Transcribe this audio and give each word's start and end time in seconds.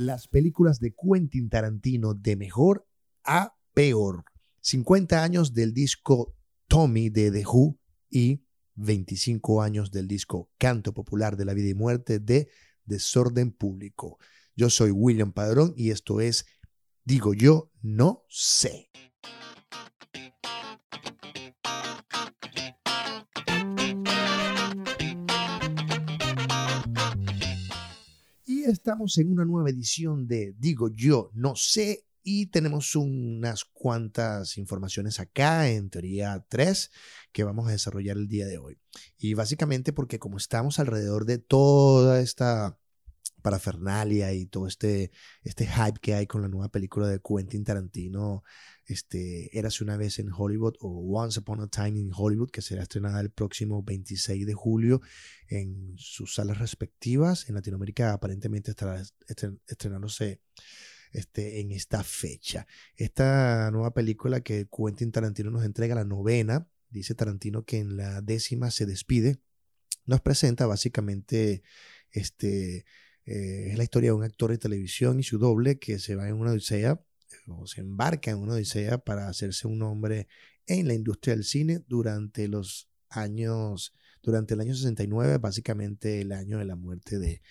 las 0.00 0.28
películas 0.28 0.80
de 0.80 0.94
Quentin 0.94 1.50
Tarantino 1.50 2.14
de 2.14 2.36
mejor 2.36 2.88
a 3.22 3.54
peor. 3.74 4.24
50 4.62 5.22
años 5.22 5.52
del 5.52 5.74
disco 5.74 6.34
Tommy 6.68 7.10
de 7.10 7.30
The 7.30 7.44
Who 7.46 7.78
y 8.08 8.42
25 8.76 9.62
años 9.62 9.90
del 9.90 10.08
disco 10.08 10.50
Canto 10.58 10.94
Popular 10.94 11.36
de 11.36 11.44
la 11.44 11.54
Vida 11.54 11.68
y 11.68 11.74
Muerte 11.74 12.18
de 12.18 12.48
Desorden 12.84 13.52
Público. 13.52 14.18
Yo 14.56 14.70
soy 14.70 14.90
William 14.90 15.32
Padrón 15.32 15.74
y 15.76 15.90
esto 15.90 16.20
es 16.20 16.46
Digo 17.04 17.34
yo, 17.34 17.70
no 17.82 18.24
sé. 18.28 18.90
Estamos 28.70 29.18
en 29.18 29.30
una 29.30 29.44
nueva 29.44 29.70
edición 29.70 30.26
de 30.26 30.54
Digo 30.58 30.88
yo, 30.88 31.30
no 31.34 31.54
sé. 31.56 32.04
Y 32.22 32.46
tenemos 32.46 32.96
unas 32.96 33.64
cuantas 33.64 34.58
informaciones 34.58 35.20
acá, 35.20 35.70
en 35.70 35.88
teoría 35.88 36.44
tres, 36.48 36.90
que 37.32 37.44
vamos 37.44 37.66
a 37.66 37.72
desarrollar 37.72 38.18
el 38.18 38.28
día 38.28 38.46
de 38.46 38.58
hoy. 38.58 38.78
Y 39.16 39.32
básicamente 39.34 39.94
porque 39.94 40.18
como 40.18 40.36
estamos 40.36 40.78
alrededor 40.78 41.24
de 41.24 41.38
toda 41.38 42.20
esta 42.20 42.78
parafernalia 43.40 44.32
y 44.32 44.46
todo 44.46 44.66
este, 44.66 45.10
este 45.42 45.66
hype 45.66 45.98
que 46.00 46.14
hay 46.14 46.26
con 46.26 46.42
la 46.42 46.48
nueva 46.48 46.70
película 46.70 47.08
de 47.08 47.20
Quentin 47.20 47.64
Tarantino, 47.64 48.42
este, 48.86 49.56
Érase 49.56 49.84
una 49.84 49.96
vez 49.96 50.18
en 50.18 50.30
Hollywood 50.32 50.74
o 50.80 51.18
Once 51.18 51.38
Upon 51.38 51.60
a 51.60 51.68
Time 51.68 51.98
in 51.98 52.10
Hollywood, 52.14 52.50
que 52.50 52.62
será 52.62 52.82
estrenada 52.82 53.20
el 53.20 53.30
próximo 53.30 53.82
26 53.82 54.46
de 54.46 54.54
julio 54.54 55.00
en 55.48 55.94
sus 55.96 56.34
salas 56.34 56.58
respectivas. 56.58 57.48
En 57.48 57.54
Latinoamérica 57.54 58.12
aparentemente 58.12 58.72
estará 58.72 59.00
estrenándose 59.66 60.40
este, 61.12 61.60
en 61.60 61.72
esta 61.72 62.02
fecha. 62.02 62.66
Esta 62.96 63.70
nueva 63.70 63.92
película 63.92 64.40
que 64.40 64.68
Quentin 64.68 65.12
Tarantino 65.12 65.50
nos 65.50 65.64
entrega, 65.64 65.94
la 65.94 66.04
novena, 66.04 66.68
dice 66.88 67.14
Tarantino 67.14 67.64
que 67.64 67.78
en 67.78 67.96
la 67.96 68.20
décima 68.22 68.70
se 68.70 68.86
despide, 68.86 69.40
nos 70.06 70.20
presenta 70.20 70.66
básicamente 70.66 71.62
este, 72.10 72.84
eh, 73.26 73.68
es 73.70 73.78
la 73.78 73.84
historia 73.84 74.10
de 74.10 74.14
un 74.14 74.24
actor 74.24 74.50
de 74.50 74.58
televisión 74.58 75.20
y 75.20 75.22
su 75.22 75.38
doble 75.38 75.78
que 75.78 75.98
se 75.98 76.16
va 76.16 76.28
en 76.28 76.34
una 76.34 76.52
odisea 76.52 77.00
o 77.46 77.66
se 77.66 77.80
embarca 77.80 78.30
en 78.30 78.38
una 78.38 78.54
odisea 78.54 78.98
para 78.98 79.28
hacerse 79.28 79.66
un 79.66 79.78
nombre 79.78 80.28
en 80.66 80.88
la 80.88 80.94
industria 80.94 81.34
del 81.34 81.44
cine 81.44 81.84
durante 81.88 82.48
los 82.48 82.88
años, 83.08 83.92
durante 84.22 84.54
el 84.54 84.60
año 84.60 84.74
69, 84.74 85.38
básicamente 85.38 86.20
el 86.20 86.32
año 86.32 86.58
de 86.58 86.64
la 86.64 86.76
muerte 86.76 87.18
de, 87.18 87.42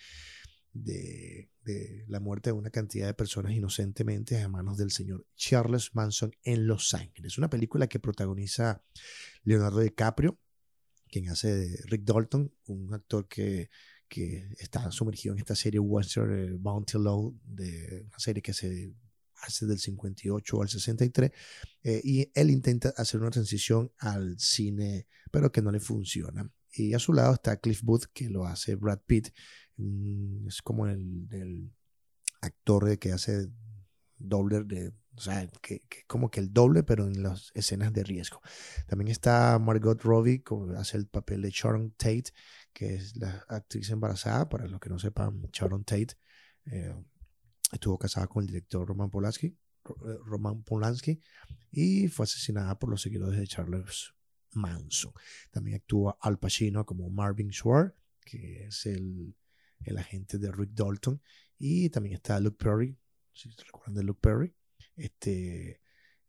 de, 0.72 1.50
de 1.64 2.04
la 2.08 2.20
muerte 2.20 2.50
de 2.50 2.54
una 2.54 2.70
cantidad 2.70 3.06
de 3.06 3.14
personas 3.14 3.52
inocentemente 3.52 4.40
a 4.40 4.48
manos 4.48 4.78
del 4.78 4.90
señor 4.90 5.26
Charles 5.36 5.94
Manson 5.94 6.32
en 6.42 6.66
Los 6.66 6.94
Ángeles. 6.94 7.38
Una 7.38 7.50
película 7.50 7.88
que 7.88 8.00
protagoniza 8.00 8.82
Leonardo 9.44 9.80
DiCaprio, 9.80 10.38
quien 11.08 11.28
hace 11.28 11.54
de 11.54 11.82
Rick 11.86 12.04
Dalton, 12.04 12.54
un 12.66 12.94
actor 12.94 13.28
que 13.28 13.68
que 14.10 14.52
está 14.58 14.90
sumergido 14.90 15.34
en 15.34 15.38
esta 15.38 15.54
serie 15.54 15.78
Western 15.78 16.60
Bounty 16.60 16.98
Law, 16.98 17.32
de 17.44 18.02
una 18.08 18.18
serie 18.18 18.42
que 18.42 18.52
se 18.52 18.92
hace 19.36 19.66
del 19.66 19.78
58 19.78 20.62
al 20.62 20.68
63, 20.68 21.30
eh, 21.84 22.00
y 22.02 22.30
él 22.34 22.50
intenta 22.50 22.92
hacer 22.96 23.20
una 23.20 23.30
transición 23.30 23.90
al 23.98 24.38
cine, 24.38 25.06
pero 25.30 25.52
que 25.52 25.62
no 25.62 25.70
le 25.70 25.78
funciona. 25.78 26.50
Y 26.72 26.92
a 26.92 26.98
su 26.98 27.12
lado 27.12 27.34
está 27.34 27.56
Cliff 27.56 27.82
Booth, 27.82 28.06
que 28.12 28.28
lo 28.28 28.46
hace 28.46 28.74
Brad 28.74 29.00
Pitt, 29.06 29.32
mm, 29.76 30.48
es 30.48 30.60
como 30.60 30.86
el, 30.86 31.72
actor 32.42 32.98
que 32.98 33.12
hace 33.12 33.48
doble 34.16 34.64
de, 34.64 34.94
o 35.14 35.20
sea, 35.20 35.46
que, 35.60 35.82
como 36.06 36.30
que 36.30 36.40
el 36.40 36.52
doble, 36.52 36.82
pero 36.82 37.06
en 37.06 37.22
las 37.22 37.50
escenas 37.54 37.92
de 37.92 38.02
riesgo. 38.02 38.40
También 38.86 39.08
está 39.08 39.58
Margot 39.58 40.00
Robbie, 40.02 40.42
que 40.42 40.54
hace 40.76 40.96
el 40.96 41.06
papel 41.06 41.42
de 41.42 41.50
Sharon 41.50 41.90
Tate, 41.92 42.32
que 42.72 42.94
es 42.94 43.16
la 43.16 43.44
actriz 43.48 43.90
embarazada, 43.90 44.48
para 44.48 44.66
los 44.66 44.80
que 44.80 44.90
no 44.90 44.98
sepan, 44.98 45.42
Sharon 45.52 45.84
Tate 45.84 46.16
eh, 46.66 46.94
estuvo 47.72 47.98
casada 47.98 48.26
con 48.26 48.42
el 48.42 48.48
director 48.48 48.86
Roman 48.86 49.10
Polanski, 49.10 49.46
eh, 49.46 50.18
Roman 50.24 50.62
Polanski 50.62 51.20
y 51.70 52.08
fue 52.08 52.24
asesinada 52.24 52.78
por 52.78 52.90
los 52.90 53.02
seguidores 53.02 53.38
de 53.38 53.46
Charles 53.46 54.14
Manson. 54.52 55.12
También 55.50 55.76
actúa 55.76 56.18
Al 56.20 56.38
Pacino 56.38 56.84
como 56.84 57.08
Marvin 57.10 57.52
Schwartz, 57.52 57.94
que 58.24 58.66
es 58.66 58.86
el, 58.86 59.34
el 59.80 59.98
agente 59.98 60.38
de 60.38 60.52
Rick 60.52 60.70
Dalton, 60.72 61.20
y 61.58 61.90
también 61.90 62.16
está 62.16 62.40
Luke 62.40 62.56
Perry, 62.62 62.96
si 63.32 63.50
se 63.50 63.64
recuerdan 63.64 63.94
de 63.94 64.02
Luke 64.02 64.20
Perry, 64.22 64.54
este, 64.96 65.80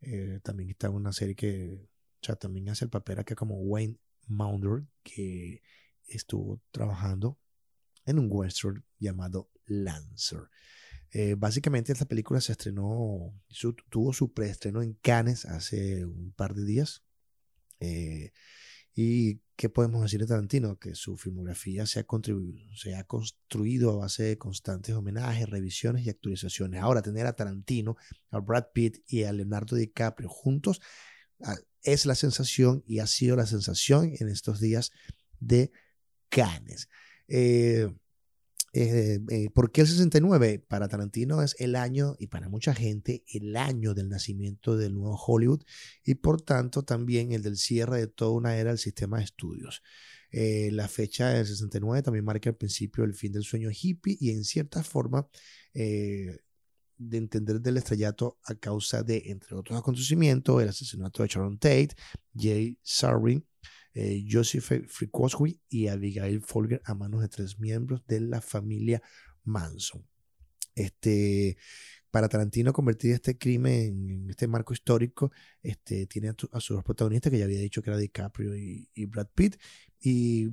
eh, 0.01 0.39
también 0.43 0.69
está 0.69 0.89
una 0.89 1.13
serie 1.13 1.35
que 1.35 1.89
o 2.29 2.35
también 2.35 2.69
hace 2.69 2.85
el 2.85 2.91
papel 2.91 3.19
acá 3.19 3.35
como 3.35 3.55
Wayne 3.55 3.97
Maunder, 4.27 4.83
que 5.03 5.63
estuvo 6.15 6.61
trabajando 6.71 7.39
en 8.05 8.19
un 8.19 8.27
western 8.29 8.85
llamado 8.99 9.49
Lancer. 9.65 10.49
Eh, 11.13 11.35
básicamente 11.37 11.91
esta 11.91 12.05
película 12.05 12.39
se 12.39 12.53
estrenó, 12.53 13.33
tuvo 13.89 14.13
su 14.13 14.33
preestreno 14.33 14.81
en 14.81 14.93
Cannes 14.93 15.45
hace 15.45 16.05
un 16.05 16.31
par 16.33 16.53
de 16.53 16.65
días. 16.65 17.03
Eh, 17.79 18.31
¿Y 18.93 19.41
qué 19.55 19.69
podemos 19.69 20.01
decir 20.01 20.19
de 20.19 20.27
Tarantino? 20.27 20.77
Que 20.77 20.95
su 20.95 21.17
filmografía 21.17 21.85
se 21.85 21.99
ha, 21.99 22.05
se 22.75 22.95
ha 22.95 23.03
construido 23.05 23.91
a 23.91 23.95
base 23.97 24.23
de 24.23 24.37
constantes 24.37 24.95
homenajes, 24.95 25.49
revisiones 25.49 26.05
y 26.05 26.09
actualizaciones. 26.09 26.81
Ahora, 26.81 27.01
tener 27.01 27.25
a 27.25 27.33
Tarantino, 27.33 27.95
a 28.29 28.39
Brad 28.39 28.67
Pitt 28.73 29.03
y 29.07 29.23
a 29.23 29.31
Leonardo 29.31 29.75
DiCaprio 29.75 30.29
juntos 30.29 30.81
ah, 31.43 31.55
es 31.83 32.05
la 32.05 32.15
sensación 32.15 32.83
y 32.85 32.99
ha 32.99 33.07
sido 33.07 33.35
la 33.35 33.45
sensación 33.45 34.13
en 34.19 34.29
estos 34.29 34.59
días 34.59 34.91
de 35.39 35.71
Eh, 37.27 37.87
eh, 38.73 39.19
eh, 39.29 39.49
¿Por 39.53 39.71
qué 39.71 39.81
el 39.81 39.87
69? 39.87 40.63
Para 40.67 40.87
Tarantino 40.87 41.41
es 41.41 41.55
el 41.59 41.75
año, 41.75 42.15
y 42.19 42.27
para 42.27 42.49
mucha 42.49 42.73
gente, 42.73 43.23
el 43.27 43.55
año 43.57 43.93
del 43.93 44.09
nacimiento 44.09 44.77
del 44.77 44.93
nuevo 44.93 45.17
Hollywood 45.17 45.63
y 46.05 46.15
por 46.15 46.41
tanto 46.41 46.83
también 46.83 47.33
el 47.33 47.43
del 47.43 47.57
cierre 47.57 47.99
de 47.99 48.07
toda 48.07 48.31
una 48.31 48.55
era 48.57 48.69
del 48.69 48.79
sistema 48.79 49.17
de 49.17 49.25
estudios. 49.25 49.81
la 50.31 50.87
fecha 50.87 51.29
del 51.29 51.45
69 51.45 52.01
también 52.03 52.23
marca 52.25 52.49
el 52.49 52.55
principio 52.55 53.03
del 53.03 53.13
fin 53.13 53.33
del 53.33 53.43
sueño 53.43 53.69
hippie 53.69 54.17
y 54.19 54.31
en 54.31 54.45
cierta 54.45 54.83
forma 54.83 55.27
de 55.73 57.17
entender 57.17 57.59
del 57.59 57.77
estrellato 57.77 58.39
a 58.45 58.55
causa 58.55 59.03
de, 59.03 59.23
entre 59.25 59.55
otros 59.55 59.77
acontecimientos, 59.77 60.61
el 60.61 60.69
asesinato 60.69 61.23
de 61.23 61.29
Sharon 61.29 61.57
Tate, 61.57 61.95
Jay 62.33 62.77
Sarwin, 62.83 63.45
eh, 63.93 64.23
Joseph 64.29 64.87
Frikowski 64.87 65.59
y 65.69 65.87
Abigail 65.87 66.41
Folger 66.41 66.81
a 66.85 66.93
manos 66.93 67.21
de 67.21 67.29
tres 67.29 67.59
miembros 67.59 68.01
de 68.07 68.21
la 68.21 68.41
familia 68.41 69.01
Manson. 69.43 70.07
Este, 70.75 71.57
para 72.09 72.29
Tarantino 72.29 72.73
convertir 72.73 73.13
este 73.13 73.37
crimen 73.37 74.09
en 74.09 74.29
este 74.29 74.47
marco 74.47 74.73
histórico, 74.73 75.31
este, 75.61 76.05
tiene 76.05 76.29
a, 76.29 76.59
sus 76.59 76.75
dos 76.75 76.83
protagonistas, 76.83 77.31
que 77.31 77.39
ya 77.39 77.45
había 77.45 77.59
dicho 77.59 77.81
que 77.81 77.89
era 77.89 77.97
DiCaprio 77.97 78.55
y, 78.55 79.05
Brad 79.05 79.29
Pitt, 79.33 79.57
y 79.99 80.49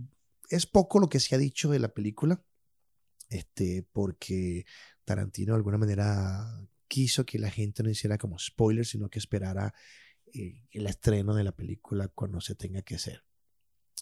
es 0.51 0.67
poco 0.67 0.99
lo 0.99 1.09
que 1.09 1.21
se 1.21 1.35
ha 1.35 1.39
dicho 1.39 1.71
de 1.71 1.79
la 1.79 1.93
película, 1.93 2.43
este, 3.29 3.87
porque 3.93 4.65
Tarantino 5.05 5.53
de 5.53 5.57
alguna 5.57 5.79
manera 5.79 6.67
quiso 6.87 7.27
que 7.27 7.39
la 7.39 7.51
gente 7.51 7.83
no 7.83 7.91
hiciera 7.91 8.19
como 8.19 8.39
spoiler, 8.39 8.87
sino 8.87 9.11
que 9.11 9.19
esperara 9.19 9.75
eh, 10.33 10.65
el 10.71 10.87
estreno 10.87 11.35
de 11.35 11.45
la 11.45 11.53
película 11.53 12.09
cuando 12.09 12.41
se 12.41 12.55
tenga 12.55 12.83
que 12.83 12.95
hacer. 12.95 13.28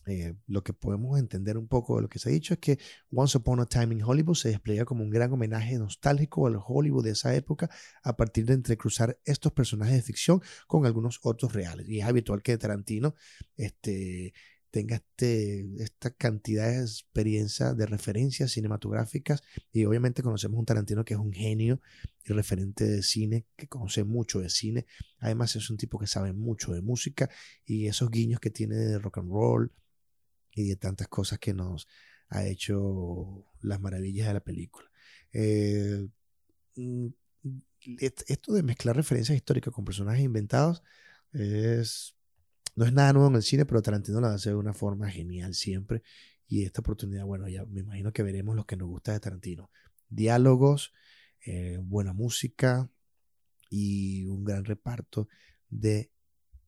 Eh, 0.09 0.35
lo 0.47 0.63
que 0.63 0.73
podemos 0.73 1.19
entender 1.19 1.59
un 1.59 1.67
poco 1.67 1.97
de 1.97 2.03
lo 2.03 2.09
que 2.09 2.21
se 2.21 2.29
ha 2.29 2.33
dicho 2.33 2.55
es 2.55 2.61
que 2.61 2.79
Once 3.11 3.37
Upon 3.37 3.59
a 3.59 3.67
Time 3.67 3.93
in 3.93 4.03
Hollywood 4.05 4.37
se 4.37 4.51
despliega 4.51 4.85
como 4.85 5.03
un 5.03 5.11
gran 5.11 5.33
homenaje 5.33 5.77
nostálgico 5.79 6.47
al 6.47 6.61
Hollywood 6.65 7.05
de 7.05 7.11
esa 7.11 7.35
época 7.35 7.69
a 8.05 8.17
partir 8.17 8.47
de 8.47 8.55
entrecruzar 8.55 9.19
estos 9.25 9.53
personajes 9.53 9.97
de 9.97 10.03
ficción 10.03 10.41
con 10.69 10.87
algunos 10.87 11.19
otros 11.23 11.53
reales. 11.53 11.89
Y 11.89 11.99
es 11.99 12.05
habitual 12.05 12.43
que 12.43 12.57
Tarantino 12.57 13.17
este, 13.57 14.33
tenga 14.71 14.97
este, 14.97 15.67
esta 15.79 16.11
cantidad 16.11 16.69
de 16.69 16.83
experiencia 16.83 17.75
de 17.75 17.87
referencias 17.87 18.53
cinematográficas 18.53 19.43
y 19.73 19.87
obviamente 19.87 20.23
conocemos 20.23 20.59
un 20.59 20.67
Tarantino 20.67 21.05
que 21.05 21.15
es 21.15 21.21
un 21.21 21.33
genio 21.33 21.81
y 22.25 22.33
referente 22.33 22.85
de 22.85 23.03
cine, 23.03 23.47
que 23.57 23.69
conoce 23.69 24.05
mucho 24.05 24.39
de 24.39 24.51
cine, 24.51 24.87
además 25.19 25.57
es 25.57 25.71
un 25.71 25.79
tipo 25.79 25.99
que 25.99 26.07
sabe 26.07 26.33
mucho 26.33 26.73
de 26.73 26.83
música 26.83 27.31
y 27.65 27.87
esos 27.87 28.11
guiños 28.11 28.39
que 28.39 28.51
tiene 28.51 28.77
de 28.77 28.99
rock 28.99 29.19
and 29.19 29.31
roll, 29.31 29.73
y 30.57 30.69
de 30.69 30.77
tantas 30.77 31.07
cosas 31.07 31.39
que 31.39 31.55
nos 31.55 31.87
ha 32.31 32.45
hecho 32.45 33.45
las 33.61 33.81
maravillas 33.81 34.27
de 34.27 34.35
la 34.35 34.41
película. 34.41 34.91
Eh, 35.33 36.09
mm, 36.75 37.07
esto 37.99 38.55
de 38.55 38.63
mezclar 38.63 38.97
referencias 38.97 39.37
históricas 39.37 39.73
con 39.73 39.85
personajes 39.85 40.25
inventados 40.25 40.83
es, 41.33 42.17
no 42.75 42.87
es 42.87 42.93
nada 42.93 43.13
nuevo 43.13 43.29
en 43.29 43.37
el 43.37 43.43
cine, 43.43 43.67
pero 43.67 43.83
Tarantino 43.83 44.21
lo 44.21 44.29
hace 44.29 44.49
de 44.49 44.57
una 44.57 44.73
forma 44.73 45.11
genial 45.11 45.55
siempre. 45.55 46.03
Y 46.49 46.65
esta 46.65 46.81
oportunidad, 46.81 47.27
bueno, 47.27 47.49
ya 47.49 47.65
me 47.67 47.81
imagino 47.81 48.13
que 48.13 48.23
veremos 48.23 48.57
lo 48.57 48.65
que 48.65 48.77
nos 48.77 48.89
gusta 48.89 49.13
de 49.13 49.21
Tarantino. 49.21 49.71
Diálogos, 50.09 50.93
eh, 51.45 51.79
buena 51.83 52.13
música 52.15 52.91
y 53.69 54.25
un 54.25 54.43
gran 54.43 54.65
reparto 54.65 55.29
de 55.69 56.11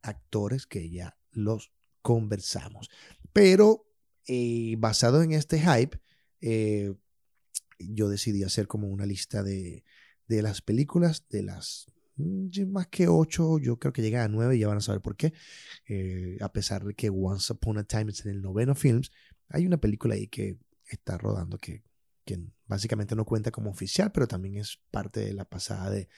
actores 0.03 0.67
que 0.67 0.89
ya 0.91 1.17
los 1.31 1.71
conversamos. 2.01 2.89
Pero 3.33 3.85
eh, 4.27 4.75
basado 4.77 5.23
en 5.23 5.31
este 5.31 5.59
hype, 5.59 5.99
eh, 6.41 6.93
yo 7.79 8.09
decidí 8.09 8.43
hacer 8.43 8.67
como 8.67 8.87
una 8.87 9.05
lista 9.05 9.43
de, 9.43 9.83
de 10.27 10.41
las 10.41 10.61
películas, 10.61 11.25
de 11.29 11.43
las 11.43 11.87
mm, 12.15 12.49
más 12.67 12.87
que 12.87 13.07
ocho, 13.07 13.57
yo 13.59 13.79
creo 13.79 13.93
que 13.93 14.01
llega 14.01 14.23
a 14.23 14.27
nueve 14.27 14.55
y 14.55 14.59
ya 14.59 14.67
van 14.67 14.77
a 14.77 14.81
saber 14.81 15.01
por 15.01 15.15
qué. 15.15 15.33
Eh, 15.87 16.37
a 16.41 16.51
pesar 16.51 16.83
de 16.85 16.93
que 16.93 17.09
Once 17.09 17.51
Upon 17.51 17.79
a 17.79 17.83
Time 17.83 18.11
es 18.11 18.25
en 18.25 18.31
el 18.31 18.41
noveno 18.41 18.75
films, 18.75 19.11
hay 19.49 19.65
una 19.65 19.77
película 19.77 20.15
ahí 20.15 20.27
que 20.27 20.57
está 20.85 21.17
rodando 21.17 21.57
que, 21.57 21.83
que 22.25 22.39
básicamente 22.67 23.15
no 23.15 23.25
cuenta 23.25 23.51
como 23.51 23.71
oficial, 23.71 24.11
pero 24.11 24.27
también 24.27 24.57
es 24.57 24.79
parte 24.91 25.21
de 25.21 25.33
la 25.33 25.45
pasada 25.45 25.89
de, 25.89 26.09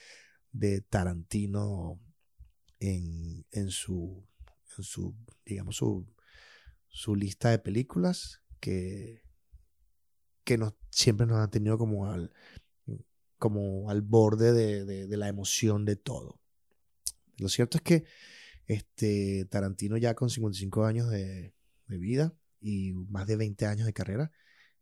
de 0.52 0.82
Tarantino 0.82 1.98
en, 2.78 3.46
en, 3.50 3.70
su, 3.70 4.26
en 4.76 4.84
su, 4.84 5.14
digamos, 5.44 5.76
su, 5.76 6.06
su 6.92 7.16
lista 7.16 7.50
de 7.50 7.58
películas 7.58 8.42
que, 8.60 9.22
que 10.44 10.58
nos, 10.58 10.74
siempre 10.90 11.26
nos 11.26 11.38
han 11.38 11.50
tenido 11.50 11.78
como 11.78 12.10
al, 12.10 12.32
como 13.38 13.90
al 13.90 14.02
borde 14.02 14.52
de, 14.52 15.16
la 15.16 15.26
emoción 15.26 15.84
de 15.84 15.96
todo. 15.96 16.40
Lo 17.38 17.48
cierto 17.48 17.78
es 17.78 17.82
que 17.82 18.04
este, 18.66 19.46
Tarantino 19.46 19.96
ya 19.96 20.14
con 20.14 20.30
55 20.30 20.84
años 20.84 21.10
de, 21.10 21.54
vida 21.88 22.34
y 22.60 22.92
más 22.92 23.26
de 23.26 23.36
20 23.36 23.66
años 23.66 23.84
de 23.84 23.92
carrera, 23.92 24.30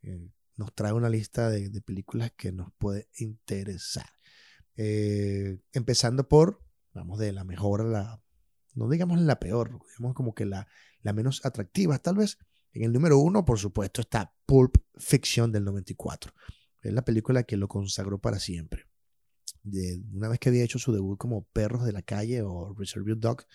eh, 0.01 0.29
nos 0.55 0.73
trae 0.73 0.93
una 0.93 1.09
lista 1.09 1.49
de, 1.49 1.81
películas 1.81 2.31
que 2.37 2.51
nos 2.51 2.71
puede 2.77 3.09
interesar. 3.17 4.09
Eh, 4.77 5.59
empezando 5.73 6.29
por, 6.29 6.63
vamos, 6.93 7.19
de 7.19 7.31
la 7.31 7.43
mejor 7.43 7.81
a 7.81 7.85
la, 7.85 8.23
no 8.75 8.89
digamos 8.89 9.19
la 9.19 9.39
peor, 9.39 9.79
digamos 9.89 10.13
como 10.13 10.33
que 10.33 10.45
la, 10.45 10.67
la 11.03 11.13
menos 11.13 11.45
atractiva, 11.45 11.99
tal 11.99 12.15
vez. 12.15 12.37
En 12.73 12.83
el 12.83 12.93
número 12.93 13.19
uno, 13.19 13.43
por 13.43 13.59
supuesto, 13.59 14.01
está 14.01 14.33
Pulp 14.45 14.77
Fiction 14.97 15.51
del 15.51 15.65
94. 15.65 16.33
Es 16.81 16.93
la 16.93 17.03
película 17.03 17.43
que 17.43 17.57
lo 17.57 17.67
consagró 17.67 18.19
para 18.19 18.39
siempre. 18.39 18.85
De, 19.63 20.01
una 20.13 20.29
vez 20.29 20.39
que 20.39 20.49
había 20.49 20.63
hecho 20.63 20.79
su 20.79 20.91
debut 20.91 21.17
como 21.17 21.43
Perros 21.43 21.85
de 21.85 21.91
la 21.91 22.01
Calle 22.01 22.41
o 22.41 22.73
Reservoir 22.77 23.17
Dog, 23.17 23.45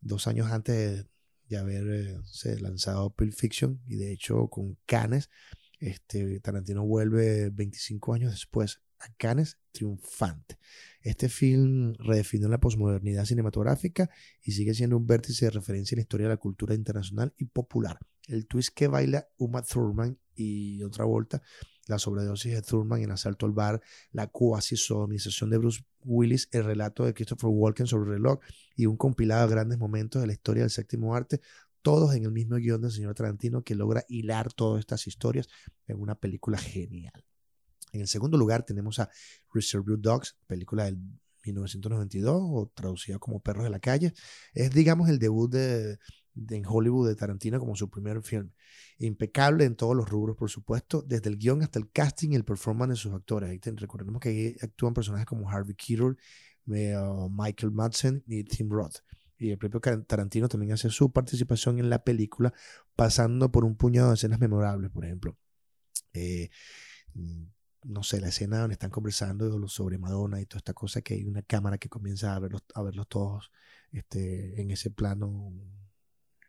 dos 0.00 0.26
años 0.26 0.50
antes 0.50 1.06
de 1.48 1.56
haber 1.56 1.86
eh, 1.88 2.60
lanzado 2.60 3.10
Pulp 3.14 3.32
Fiction, 3.32 3.80
y 3.86 3.96
de 3.96 4.12
hecho 4.12 4.48
con 4.48 4.76
Cannes, 4.86 5.30
este, 5.78 6.40
Tarantino 6.40 6.84
vuelve 6.84 7.50
25 7.50 8.14
años 8.14 8.32
después 8.32 8.82
a 9.00 9.08
Cannes 9.16 9.58
triunfante. 9.72 10.58
Este 11.00 11.28
film 11.28 11.94
redefinió 11.98 12.48
la 12.48 12.60
posmodernidad 12.60 13.24
cinematográfica 13.24 14.10
y 14.42 14.52
sigue 14.52 14.74
siendo 14.74 14.96
un 14.96 15.06
vértice 15.06 15.46
de 15.46 15.50
referencia 15.50 15.94
en 15.94 15.98
la 15.98 16.02
historia 16.02 16.26
de 16.26 16.34
la 16.34 16.38
cultura 16.38 16.74
internacional 16.74 17.32
y 17.38 17.46
popular. 17.46 17.98
El 18.26 18.46
twist 18.46 18.74
que 18.74 18.86
baila 18.86 19.28
Uma 19.38 19.62
Thurman 19.62 20.18
y 20.34 20.82
otra 20.82 21.04
vuelta 21.04 21.42
la 21.90 21.98
sobredosis 21.98 22.54
de 22.54 22.62
Thurman 22.62 23.02
en 23.02 23.10
Asalto 23.10 23.46
al 23.46 23.52
Bar, 23.52 23.82
la 24.12 24.28
cuasi 24.28 24.76
sodomización 24.76 25.50
de 25.50 25.58
Bruce 25.58 25.82
Willis, 26.04 26.48
el 26.52 26.64
relato 26.64 27.04
de 27.04 27.12
Christopher 27.12 27.50
Walken 27.52 27.86
sobre 27.86 28.10
el 28.10 28.16
reloj 28.18 28.38
y 28.76 28.86
un 28.86 28.96
compilado 28.96 29.46
de 29.46 29.54
grandes 29.54 29.78
momentos 29.78 30.22
de 30.22 30.28
la 30.28 30.32
historia 30.32 30.62
del 30.62 30.70
séptimo 30.70 31.14
arte, 31.14 31.40
todos 31.82 32.14
en 32.14 32.24
el 32.24 32.32
mismo 32.32 32.56
guion 32.56 32.80
del 32.80 32.92
señor 32.92 33.14
Tarantino 33.14 33.62
que 33.62 33.74
logra 33.74 34.04
hilar 34.08 34.52
todas 34.52 34.80
estas 34.80 35.06
historias 35.06 35.48
en 35.86 36.00
una 36.00 36.14
película 36.14 36.58
genial. 36.58 37.24
En 37.92 38.00
el 38.00 38.08
segundo 38.08 38.38
lugar 38.38 38.64
tenemos 38.64 38.98
a 38.98 39.10
Reservoir 39.52 39.98
Dogs, 39.98 40.36
película 40.46 40.84
del 40.84 40.98
1992 41.44 42.40
o 42.42 42.70
traducida 42.74 43.18
como 43.18 43.40
Perros 43.40 43.64
de 43.64 43.70
la 43.70 43.80
Calle. 43.80 44.12
Es, 44.54 44.70
digamos, 44.72 45.08
el 45.08 45.18
debut 45.18 45.50
de, 45.50 45.98
en 46.48 46.64
Hollywood 46.66 47.08
de 47.08 47.16
Tarantino 47.16 47.58
como 47.58 47.76
su 47.76 47.90
primer 47.90 48.22
film. 48.22 48.50
Impecable 48.98 49.64
en 49.64 49.76
todos 49.76 49.96
los 49.96 50.08
rubros, 50.08 50.36
por 50.36 50.50
supuesto, 50.50 51.02
desde 51.02 51.30
el 51.30 51.38
guion 51.38 51.62
hasta 51.62 51.78
el 51.78 51.90
casting 51.90 52.30
y 52.30 52.36
el 52.36 52.44
performance 52.44 52.90
de 52.90 52.96
sus 52.96 53.12
actores. 53.12 53.60
recordemos 53.76 54.20
que 54.20 54.28
ahí 54.28 54.56
actúan 54.60 54.94
personajes 54.94 55.26
como 55.26 55.48
Harvey 55.48 55.74
Keitel, 55.74 56.16
eh, 56.72 56.96
Michael 57.30 57.72
Madsen 57.72 58.22
y 58.26 58.44
Tim 58.44 58.70
Roth. 58.70 58.98
Y 59.38 59.50
el 59.50 59.58
propio 59.58 59.80
Tarantino 59.80 60.48
también 60.48 60.72
hace 60.72 60.90
su 60.90 61.10
participación 61.10 61.78
en 61.78 61.88
la 61.88 62.04
película, 62.04 62.52
pasando 62.94 63.50
por 63.50 63.64
un 63.64 63.74
puñado 63.74 64.08
de 64.08 64.14
escenas 64.14 64.38
memorables, 64.38 64.90
por 64.90 65.06
ejemplo. 65.06 65.38
Eh, 66.12 66.50
no 67.84 68.02
sé, 68.02 68.20
la 68.20 68.28
escena 68.28 68.60
donde 68.60 68.74
están 68.74 68.90
conversando 68.90 69.68
sobre 69.68 69.98
Madonna 69.98 70.40
y 70.40 70.46
toda 70.46 70.58
esta 70.58 70.74
cosa, 70.74 71.00
que 71.02 71.14
hay 71.14 71.24
una 71.24 71.42
cámara 71.42 71.78
que 71.78 71.88
comienza 71.88 72.34
a 72.34 72.38
verlos, 72.38 72.62
a 72.74 72.82
verlos 72.82 73.08
todos 73.08 73.50
este, 73.92 74.60
en 74.60 74.70
ese 74.70 74.90
plano 74.90 75.52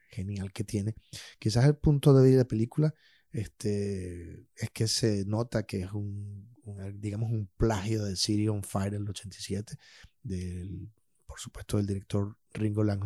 genial 0.10 0.52
que 0.52 0.64
tiene. 0.64 0.96
Quizás 1.40 1.66
el 1.66 1.76
punto 1.76 2.14
de 2.14 2.32
la 2.36 2.46
película 2.46 2.94
este, 3.32 4.46
es 4.56 4.70
que 4.74 4.88
se 4.88 5.26
nota 5.26 5.64
que 5.64 5.82
es 5.82 5.92
un, 5.94 6.50
digamos, 6.96 7.32
un 7.32 7.50
plagio 7.58 8.04
de 8.04 8.16
City 8.16 8.48
on 8.50 8.64
Fire 8.64 8.92
del 8.92 9.10
87, 9.10 9.78
del, 10.24 10.92
por 11.26 11.40
supuesto, 11.40 11.78
del 11.78 11.88
director 11.88 12.38
Ringo 12.54 12.84
Lang 12.84 13.02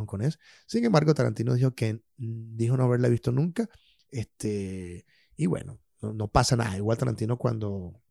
Sin 0.66 0.84
embargo, 0.84 1.14
Tarantino 1.14 1.54
dijo 1.54 1.76
que 1.76 2.02
dijo 2.18 2.76
no 2.76 2.86
haberla 2.86 3.08
visto 3.08 3.32
nunca. 3.32 3.70
Este, 4.10 5.06
y 5.36 5.46
bueno, 5.46 5.80
no, 6.02 6.14
no 6.14 6.28
pasa 6.28 6.56
nada. 6.56 6.76
Igual 6.78 6.98
Tarantino 6.98 7.38
cuando 7.38 8.02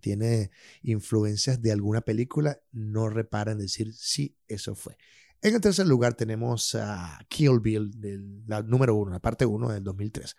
tiene 0.00 0.50
influencias 0.82 1.62
de 1.62 1.72
alguna 1.72 2.00
película, 2.00 2.60
no 2.72 3.08
repara 3.08 3.52
en 3.52 3.58
decir 3.58 3.92
sí, 3.94 4.36
eso 4.48 4.74
fue. 4.74 4.96
En 5.42 5.54
el 5.54 5.60
tercer 5.62 5.86
lugar 5.86 6.12
tenemos 6.14 6.74
a 6.74 7.18
Kill 7.30 7.60
Bill, 7.60 8.44
la 8.46 8.62
número 8.62 8.94
uno, 8.94 9.10
la 9.10 9.20
parte 9.20 9.46
uno 9.46 9.70
del 9.70 9.82
2003, 9.82 10.36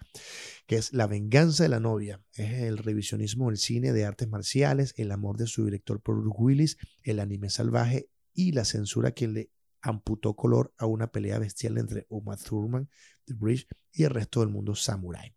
que 0.68 0.76
es 0.76 0.94
La 0.94 1.08
venganza 1.08 1.64
de 1.64 1.70
la 1.70 1.80
novia. 1.80 2.22
Es 2.36 2.62
el 2.62 2.78
revisionismo 2.78 3.48
del 3.48 3.58
cine 3.58 3.94
de 3.94 4.06
artes 4.06 4.30
marciales, 4.30 4.94
el 4.98 5.12
amor 5.12 5.38
de 5.38 5.48
su 5.48 5.66
director 5.66 6.02
por 6.02 6.22
Willis, 6.28 6.78
el 7.02 7.20
anime 7.20 7.50
salvaje 7.50 8.10
y 8.36 8.52
la 8.52 8.64
censura 8.64 9.12
que 9.12 9.28
le 9.28 9.50
amputó 9.82 10.36
color 10.36 10.72
a 10.78 10.86
una 10.86 11.12
pelea 11.12 11.40
bestial 11.40 11.80
entre 11.80 12.06
Uma 12.10 12.38
Thurman, 12.38 12.88
The 13.26 13.34
Bridge 13.34 13.66
y 13.92 14.04
el 14.04 14.12
resto 14.12 14.42
del 14.42 14.50
mundo 14.50 14.76
samurai. 14.76 15.36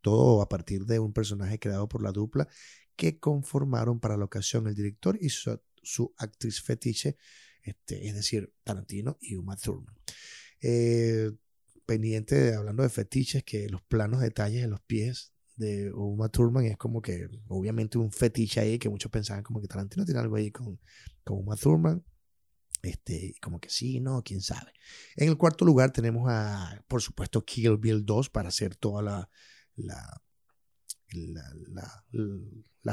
Todo 0.00 0.42
a 0.42 0.48
partir 0.48 0.86
de 0.86 0.98
un 0.98 1.12
personaje 1.12 1.60
creado 1.60 1.88
por 1.88 2.02
la 2.02 2.10
dupla 2.10 2.48
que 2.98 3.18
conformaron 3.18 4.00
para 4.00 4.16
la 4.16 4.24
ocasión 4.24 4.66
el 4.66 4.74
director 4.74 5.16
y 5.18 5.30
su 5.30 6.14
actriz 6.18 6.60
fetiche 6.60 7.16
este, 7.62 8.08
es 8.08 8.14
decir, 8.14 8.52
Tarantino 8.64 9.16
y 9.20 9.36
Uma 9.36 9.56
Thurman. 9.56 9.94
Eh, 10.60 11.30
pendiente, 11.86 12.54
hablando 12.54 12.82
de 12.82 12.88
fetiches, 12.88 13.44
que 13.44 13.68
los 13.68 13.82
planos 13.82 14.20
detalles 14.20 14.64
en 14.64 14.70
los 14.70 14.80
pies 14.80 15.32
de 15.56 15.92
Uma 15.92 16.28
Thurman 16.28 16.64
es 16.64 16.76
como 16.76 17.00
que, 17.00 17.28
obviamente, 17.46 17.98
un 17.98 18.10
fetiche 18.10 18.60
ahí 18.60 18.78
que 18.78 18.88
muchos 18.88 19.10
pensaban 19.10 19.42
como 19.42 19.60
que 19.60 19.68
Tarantino 19.68 20.04
tiene 20.04 20.20
algo 20.20 20.36
ahí 20.36 20.50
con, 20.50 20.80
con 21.24 21.38
Uma 21.38 21.56
Thurman. 21.56 22.04
Este, 22.82 23.34
como 23.42 23.60
que 23.60 23.70
sí, 23.70 24.00
no, 24.00 24.22
quién 24.22 24.40
sabe. 24.40 24.72
En 25.16 25.28
el 25.28 25.36
cuarto 25.36 25.64
lugar 25.64 25.92
tenemos 25.92 26.28
a, 26.30 26.84
por 26.88 27.02
supuesto, 27.02 27.44
Kill 27.44 27.76
Bill 27.76 28.04
2 28.04 28.30
para 28.30 28.48
hacer 28.48 28.76
toda 28.76 29.02
la 29.02 29.30
la, 29.78 30.22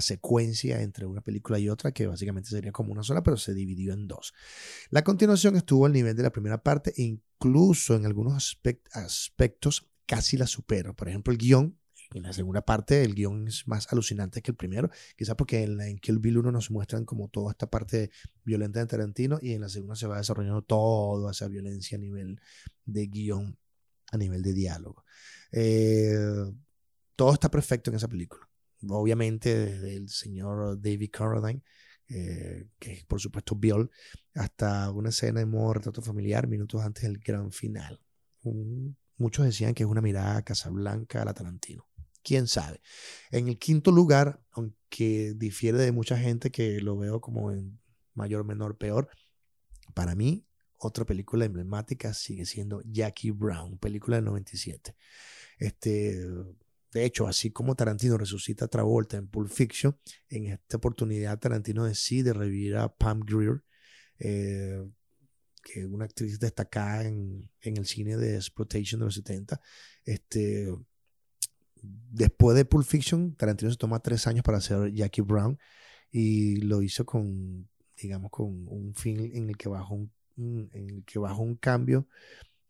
secuencia 0.01 0.81
entre 0.81 1.05
una 1.05 1.21
película 1.21 1.59
y 1.59 1.69
otra, 1.69 1.91
que 1.91 2.07
básicamente 2.07 2.49
sería 2.49 2.71
como 2.71 2.91
una 2.91 3.03
sola, 3.03 3.23
pero 3.23 3.37
se 3.37 3.53
dividió 3.53 3.93
en 3.93 4.07
dos. 4.07 4.33
La 4.89 5.03
continuación 5.03 5.55
estuvo 5.55 5.85
al 5.85 5.93
nivel 5.93 6.15
de 6.15 6.23
la 6.23 6.31
primera 6.31 6.61
parte 6.61 6.93
e 6.97 7.03
incluso 7.03 7.95
en 7.95 8.05
algunos 8.05 8.33
aspectos 8.35 9.89
casi 10.05 10.37
la 10.37 10.47
supera. 10.47 10.93
Por 10.93 11.09
ejemplo, 11.09 11.31
el 11.31 11.37
guion. 11.37 11.77
En 12.13 12.21
la 12.21 12.33
segunda 12.33 12.61
parte 12.61 13.03
el 13.03 13.15
guion 13.15 13.47
es 13.47 13.67
más 13.67 13.91
alucinante 13.91 14.41
que 14.41 14.51
el 14.51 14.55
primero, 14.55 14.89
quizás 15.17 15.35
porque 15.35 15.63
en, 15.63 15.81
en 15.81 15.97
Kill 15.97 16.19
Bill 16.19 16.37
1 16.37 16.51
nos 16.51 16.69
muestran 16.69 17.03
como 17.03 17.29
toda 17.29 17.51
esta 17.51 17.69
parte 17.69 18.11
violenta 18.43 18.79
de 18.79 18.85
Tarantino 18.85 19.39
y 19.41 19.53
en 19.53 19.61
la 19.61 19.69
segunda 19.69 19.95
se 19.95 20.05
va 20.05 20.17
desarrollando 20.17 20.61
toda 20.61 21.31
esa 21.31 21.47
violencia 21.47 21.97
a 21.97 21.99
nivel 21.99 22.39
de 22.85 23.07
guion, 23.07 23.57
a 24.11 24.17
nivel 24.17 24.43
de 24.43 24.53
diálogo. 24.53 25.03
Eh, 25.51 26.15
todo 27.15 27.33
está 27.33 27.49
perfecto 27.49 27.89
en 27.89 27.97
esa 27.97 28.07
película. 28.07 28.44
Obviamente, 28.89 29.55
desde 29.55 29.95
el 29.95 30.09
señor 30.09 30.79
David 30.81 31.09
Carradine, 31.11 31.61
eh, 32.07 32.67
que 32.77 33.03
por 33.07 33.19
supuesto 33.19 33.55
Bill, 33.55 33.89
hasta 34.35 34.91
una 34.91 35.09
escena 35.09 35.39
de 35.39 35.45
modo 35.47 35.73
retrato 35.73 36.01
familiar 36.01 36.47
minutos 36.47 36.81
antes 36.81 37.03
del 37.03 37.17
gran 37.17 37.51
final. 37.51 37.99
muchos 39.17 39.45
decían 39.45 39.73
que 39.73 39.83
es 39.83 39.89
una 39.89 40.01
mirada 40.01 40.37
a 40.37 40.43
Casablanca 40.43 41.21
a 41.21 41.25
la 41.25 41.33
Tarantino. 41.33 41.87
Quién 42.23 42.47
sabe. 42.47 42.81
En 43.31 43.47
el 43.47 43.57
quinto 43.57 43.91
lugar, 43.91 44.41
aunque 44.51 45.33
difiere 45.35 45.77
de 45.79 45.91
mucha 45.91 46.17
gente 46.17 46.51
que 46.51 46.79
lo 46.81 46.97
veo 46.97 47.21
como 47.21 47.51
en 47.51 47.79
mayor, 48.13 48.45
menor, 48.45 48.77
peor, 48.77 49.09
para 49.93 50.15
mí, 50.15 50.45
otra 50.77 51.05
película 51.05 51.45
emblemática 51.45 52.13
sigue 52.13 52.45
siendo 52.45 52.81
Jackie 52.85 53.31
Brown, 53.31 53.77
película 53.77 54.17
del 54.17 54.25
97. 54.25 54.95
Este, 55.57 56.27
de 56.95 57.03
hecho, 57.03 57.27
así 57.27 57.51
como 57.51 57.75
Tarantino 57.75 58.17
resucita 58.17 58.65
a 58.65 58.67
Travolta 58.69 59.17
en 59.17 59.27
Pulp 59.27 59.49
Fiction, 59.49 59.97
en 60.29 60.45
esta 60.45 60.77
oportunidad 60.77 61.37
Tarantino 61.37 61.83
decide 61.83 62.31
revivir 62.31 62.77
a 62.77 62.87
Pam 62.87 63.19
Grier, 63.19 63.65
eh, 64.17 64.81
que 65.61 65.81
es 65.81 65.85
una 65.87 66.05
actriz 66.05 66.39
destacada 66.39 67.03
en, 67.03 67.51
el 67.59 67.85
cine 67.85 68.15
de 68.15 68.35
exploitation 68.35 69.01
de 69.01 69.07
los 69.07 69.15
70. 69.15 69.59
Este, 70.05 70.73
después 71.81 72.55
de 72.55 72.63
Pulp 72.63 72.87
Fiction, 72.87 73.35
Tarantino 73.35 73.71
se 73.71 73.77
toma 73.77 73.99
tres 73.99 74.25
años 74.27 74.43
para 74.45 74.59
hacer 74.59 74.93
Jackie 74.93 75.21
Brown 75.21 75.59
y 76.09 76.61
lo 76.61 76.81
hizo 76.81 77.05
con, 77.05 77.67
digamos, 78.01 78.31
con 78.31 78.69
un 78.69 78.95
fin 78.95 79.19
en 79.35 79.49
el 79.49 79.57
que 79.57 79.67
bajó 79.67 79.95
un, 79.95 80.69
en 80.71 81.03
que 81.03 81.19
un 81.19 81.55
cambio 81.57 82.07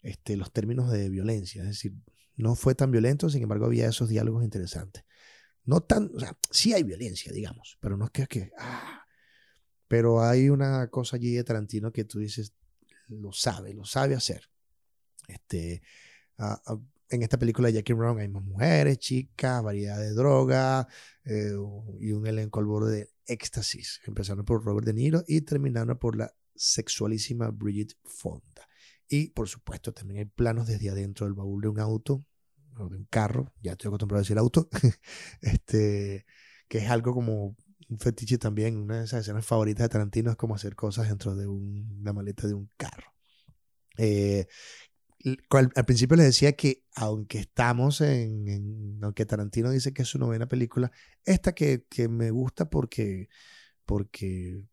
este, 0.01 0.35
los 0.35 0.51
términos 0.51 0.91
de 0.91 1.09
violencia. 1.09 1.61
Es 1.61 1.67
decir, 1.67 1.93
no 2.35 2.55
fue 2.55 2.75
tan 2.75 2.91
violento, 2.91 3.29
sin 3.29 3.43
embargo 3.43 3.65
había 3.65 3.87
esos 3.87 4.09
diálogos 4.09 4.43
interesantes. 4.43 5.03
No 5.63 5.81
tan, 5.81 6.11
o 6.13 6.19
sea, 6.19 6.37
sí 6.51 6.73
hay 6.73 6.83
violencia, 6.83 7.31
digamos, 7.31 7.77
pero 7.79 7.97
no 7.97 8.05
es 8.05 8.11
que, 8.11 8.27
que 8.27 8.51
ah, 8.59 9.05
pero 9.87 10.21
hay 10.21 10.49
una 10.49 10.87
cosa 10.89 11.15
allí 11.15 11.33
de 11.33 11.43
Tarantino 11.43 11.91
que 11.91 12.05
tú 12.05 12.19
dices, 12.19 12.53
lo 13.07 13.31
sabe, 13.31 13.73
lo 13.73 13.85
sabe 13.85 14.15
hacer. 14.15 14.49
Este, 15.27 15.81
ah, 16.37 16.61
ah, 16.65 16.79
en 17.09 17.23
esta 17.23 17.37
película 17.37 17.67
de 17.67 17.75
Jackie 17.75 17.93
Brown 17.93 18.19
hay 18.19 18.27
más 18.27 18.43
mujeres, 18.43 18.97
chicas, 18.99 19.63
variedad 19.63 19.99
de 19.99 20.13
droga 20.13 20.87
eh, 21.23 21.53
y 21.99 22.11
un 22.11 22.27
elenco 22.27 22.59
al 22.59 22.65
borde 22.65 22.95
de 22.95 23.09
éxtasis, 23.27 24.01
empezando 24.05 24.43
por 24.43 24.63
Robert 24.63 24.85
De 24.85 24.93
Niro 24.93 25.23
y 25.27 25.41
terminando 25.41 25.97
por 25.97 26.15
la 26.15 26.31
sexualísima 26.55 27.49
Bridget 27.49 27.95
Fonda. 28.03 28.67
Y 29.07 29.29
por 29.29 29.47
supuesto 29.47 29.93
también 29.93 30.19
hay 30.19 30.25
planos 30.25 30.67
desde 30.67 30.89
adentro 30.89 31.25
del 31.25 31.35
baúl 31.35 31.61
de 31.61 31.67
un 31.69 31.79
auto 31.79 32.25
o 32.77 32.89
de 32.89 32.97
un 32.97 33.05
carro, 33.05 33.53
ya 33.61 33.73
estoy 33.73 33.89
acostumbrado 33.89 34.19
a 34.19 34.23
decir 34.23 34.37
auto, 34.37 34.69
este, 35.41 36.25
que 36.67 36.79
es 36.79 36.89
algo 36.89 37.13
como 37.13 37.55
un 37.87 37.99
fetiche 37.99 38.37
también, 38.37 38.77
una 38.77 38.99
de 38.99 39.05
esas 39.05 39.21
escenas 39.21 39.45
favoritas 39.45 39.83
de 39.85 39.89
Tarantino 39.89 40.31
es 40.31 40.35
como 40.35 40.55
hacer 40.55 40.75
cosas 40.75 41.07
dentro 41.07 41.35
de 41.35 41.47
una 41.47 42.13
maleta 42.13 42.47
de 42.47 42.53
un 42.53 42.69
carro. 42.77 43.13
Eh, 43.97 44.47
al, 45.49 45.85
principio 45.85 46.17
les 46.17 46.27
decía 46.27 46.53
que 46.53 46.83
aunque 46.95 47.39
estamos 47.39 48.01
en, 48.01 48.99
aunque 49.01 49.25
Tarantino 49.25 49.71
dice 49.71 49.93
que 49.93 50.03
es 50.03 50.07
su 50.07 50.19
novena 50.19 50.47
película, 50.47 50.91
esta 51.23 51.53
que, 51.53 51.85
que, 51.89 52.07
me 52.07 52.31
gusta 52.31 52.69
porque, 52.69 53.29
porque 53.85 54.63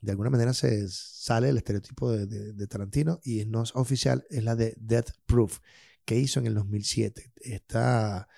de 0.00 0.12
alguna 0.12 0.30
manera 0.30 0.54
se 0.54 0.88
sale 0.88 1.50
el 1.50 1.58
estereotipo 1.58 2.10
de, 2.10 2.66
Tarantino 2.66 3.20
y 3.22 3.44
no 3.44 3.62
es 3.62 3.74
oficial, 3.74 4.26
es 4.30 4.42
la 4.42 4.56
de 4.56 4.74
Death 4.78 5.10
Proof, 5.26 5.60
que 6.04 6.18
hizo 6.18 6.40
en 6.40 6.46
el 6.46 6.54
2007. 6.54 7.32
Esta 7.36 8.28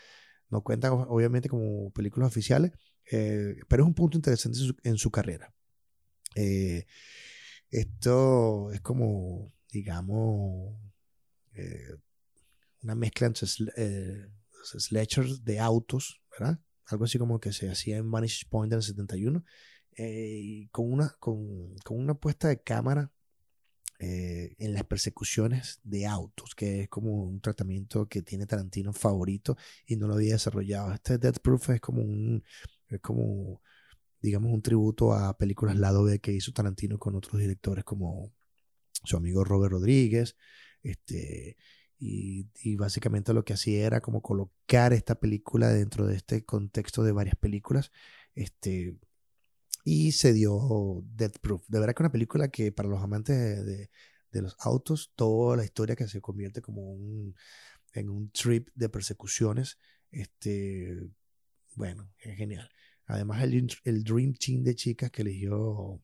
no 0.49 0.63
cuenta 0.63 0.93
obviamente 0.93 1.49
como 1.49 1.91
películas 1.93 2.29
oficiales, 2.29 2.73
eh, 3.11 3.57
pero 3.69 3.85
es 3.85 3.87
un 3.87 3.95
punto 3.95 4.19
interesante 4.19 4.59
en 4.83 4.99
su, 4.99 5.11
carrera. 5.11 5.55
Eh, 6.35 6.87
esto 7.71 8.73
es 8.73 8.81
como, 8.81 9.53
digamos, 9.71 10.77
eh, 11.55 11.97
una 12.83 12.95
mezcla 12.95 13.29
entre 13.29 13.47
slashers 13.47 15.45
de 15.45 15.61
autos, 15.61 16.21
¿verdad? 16.33 16.59
Algo 16.87 17.05
así 17.05 17.19
como 17.19 17.39
que 17.39 17.53
se 17.53 17.71
hacía 17.71 17.99
en 17.99 18.11
Vanish 18.11 18.49
Point 18.49 18.73
en 18.73 18.79
el 18.79 18.83
71, 18.83 19.45
y 19.97 20.69
con, 20.69 20.93
una, 20.93 21.17
con, 21.21 21.75
con 21.85 21.99
una 21.99 22.15
puesta 22.15 22.49
de 22.49 22.61
cámara 22.63 23.13
en 24.05 24.75
las 24.75 24.83
persecuciones 24.85 25.79
de 25.85 26.07
autos, 26.07 26.57
que 26.57 26.83
es 26.83 26.89
como 26.89 27.23
un 27.23 27.41
tratamiento 27.41 28.09
que 28.09 28.21
tiene 28.23 28.47
Tarantino 28.47 28.93
favorito 28.93 29.57
y 29.87 29.95
no 29.95 30.09
lo 30.09 30.15
había 30.15 30.33
desarrollado. 30.33 30.93
Este 30.93 31.19
Death 31.19 31.39
Proof 31.39 31.71
es 31.71 31.81
como 31.81 32.03
un, 32.03 32.43
es 32.89 33.01
como, 33.01 33.63
digamos, 34.21 34.53
un 34.53 34.63
tributo 34.63 35.13
a 35.13 35.37
películas 35.39 35.77
lado 35.77 36.03
B 36.03 36.19
que 36.21 36.33
hizo 36.33 36.53
Tarantino 36.53 36.99
con 36.99 37.15
otros 37.15 37.41
directores 37.41 37.85
como 37.85 38.33
su 39.05 39.17
amigo 39.17 39.45
Robert 39.45 39.73
Rodríguez. 39.73 40.37
Este, 40.83 41.57
y, 41.99 42.77
básicamente 42.77 43.33
lo 43.33 43.45
que 43.45 43.53
hacía 43.53 43.87
era 43.87 44.01
como 44.01 44.23
colocar 44.23 44.93
esta 44.93 45.15
película 45.15 45.69
dentro 45.69 46.07
de 46.07 46.17
este 46.17 46.45
contexto 46.45 47.05
de 47.05 47.13
varias 47.13 47.37
películas. 47.37 47.93
Este, 48.35 48.97
y 49.85 50.13
se 50.13 50.33
dio 50.33 51.05
Death 51.15 51.39
Proof. 51.41 51.67
De 51.69 51.81
verdad 51.81 51.95
que 51.95 52.03
una 52.03 52.13
película 52.13 52.49
que 52.49 52.73
para 52.73 52.89
los 52.89 53.03
amantes 53.03 53.65
de, 53.65 53.91
los 54.43 54.57
autos, 54.61 55.13
toda 55.15 55.57
la 55.57 55.65
historia 55.65 55.97
que 55.97 56.09
se 56.09 56.21
convierte 56.21 56.63
como 56.63 56.93
un, 56.93 57.35
en 57.93 58.09
un 58.09 58.31
trip 58.31 58.69
de 58.75 58.89
persecuciones, 58.89 59.79
este, 60.11 61.11
bueno, 61.75 62.11
es 62.19 62.37
genial. 62.37 62.69
Además, 63.07 63.43
el, 63.43 63.69
el 63.85 64.05
Dream 64.05 64.35
Team 64.35 64.63
de 64.63 64.75
chicas 64.75 65.11
que 65.11 65.23
eligió 65.23 66.01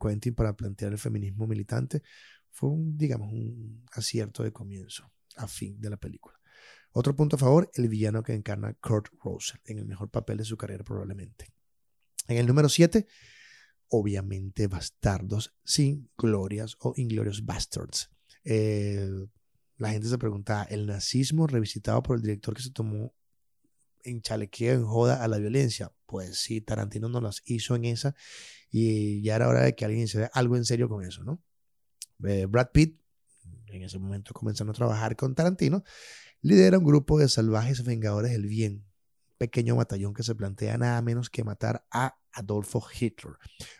Quentin 0.00 0.34
para 0.34 0.54
plantear 0.54 0.92
el 0.92 0.98
feminismo 0.98 1.46
militante 1.46 2.02
fue 2.50 2.70
un, 2.70 2.96
digamos, 2.96 3.32
un 3.32 3.84
acierto 3.92 4.42
de 4.44 4.52
comienzo 4.52 5.10
a 5.36 5.48
fin 5.48 5.80
de 5.80 5.90
la 5.90 5.96
película. 5.96 6.38
Otro 6.92 7.16
punto 7.16 7.34
a 7.34 7.38
favor, 7.40 7.70
el 7.74 7.88
villano 7.88 8.22
que 8.22 8.34
encarna 8.34 8.74
Kurt 8.74 9.08
Russell 9.24 9.58
en 9.64 9.78
el 9.78 9.86
mejor 9.86 10.10
papel 10.10 10.38
de 10.38 10.44
su 10.44 10.56
carrera 10.56 10.84
probablemente. 10.84 11.52
En 12.26 12.38
el 12.38 12.46
número 12.46 12.68
7, 12.68 13.06
obviamente 13.88 14.66
Bastardos 14.66 15.54
sin 15.64 16.10
glorias 16.16 16.76
o 16.80 16.94
Inglorious 16.96 17.44
Bastards. 17.44 18.10
Eh, 18.44 19.08
la 19.76 19.90
gente 19.90 20.08
se 20.08 20.18
pregunta, 20.18 20.66
¿el 20.70 20.86
nazismo 20.86 21.46
revisitado 21.46 22.02
por 22.02 22.16
el 22.16 22.22
director 22.22 22.54
que 22.54 22.62
se 22.62 22.70
tomó 22.70 23.14
en 24.04 24.20
chalequeo, 24.20 24.74
en 24.74 24.84
joda 24.84 25.22
a 25.22 25.28
la 25.28 25.38
violencia. 25.38 25.92
Pues 26.06 26.38
sí, 26.38 26.60
Tarantino 26.60 27.08
no 27.08 27.20
las 27.20 27.42
hizo 27.46 27.74
en 27.74 27.86
esa 27.86 28.14
y 28.70 29.22
ya 29.22 29.36
era 29.36 29.48
hora 29.48 29.62
de 29.62 29.74
que 29.74 29.84
alguien 29.84 30.08
se 30.08 30.18
vea 30.18 30.30
algo 30.32 30.56
en 30.56 30.64
serio 30.64 30.88
con 30.88 31.04
eso, 31.04 31.24
¿no? 31.24 31.42
Eh, 32.24 32.46
Brad 32.46 32.70
Pitt, 32.72 33.00
en 33.66 33.82
ese 33.82 33.98
momento 33.98 34.32
comenzando 34.32 34.72
a 34.72 34.76
trabajar 34.76 35.16
con 35.16 35.34
Tarantino, 35.34 35.82
lidera 36.40 36.78
un 36.78 36.84
grupo 36.84 37.18
de 37.18 37.28
salvajes 37.28 37.84
vengadores 37.84 38.32
del 38.32 38.46
bien, 38.46 38.84
pequeño 39.44 39.76
batallón 39.76 40.14
que 40.14 40.22
se 40.22 40.34
plantea 40.34 40.78
nada 40.78 41.00
menos 41.02 41.30
que 41.30 41.44
matar 41.44 41.86
a 41.90 42.18
Adolfo 42.32 42.82
Hitler. 42.92 43.34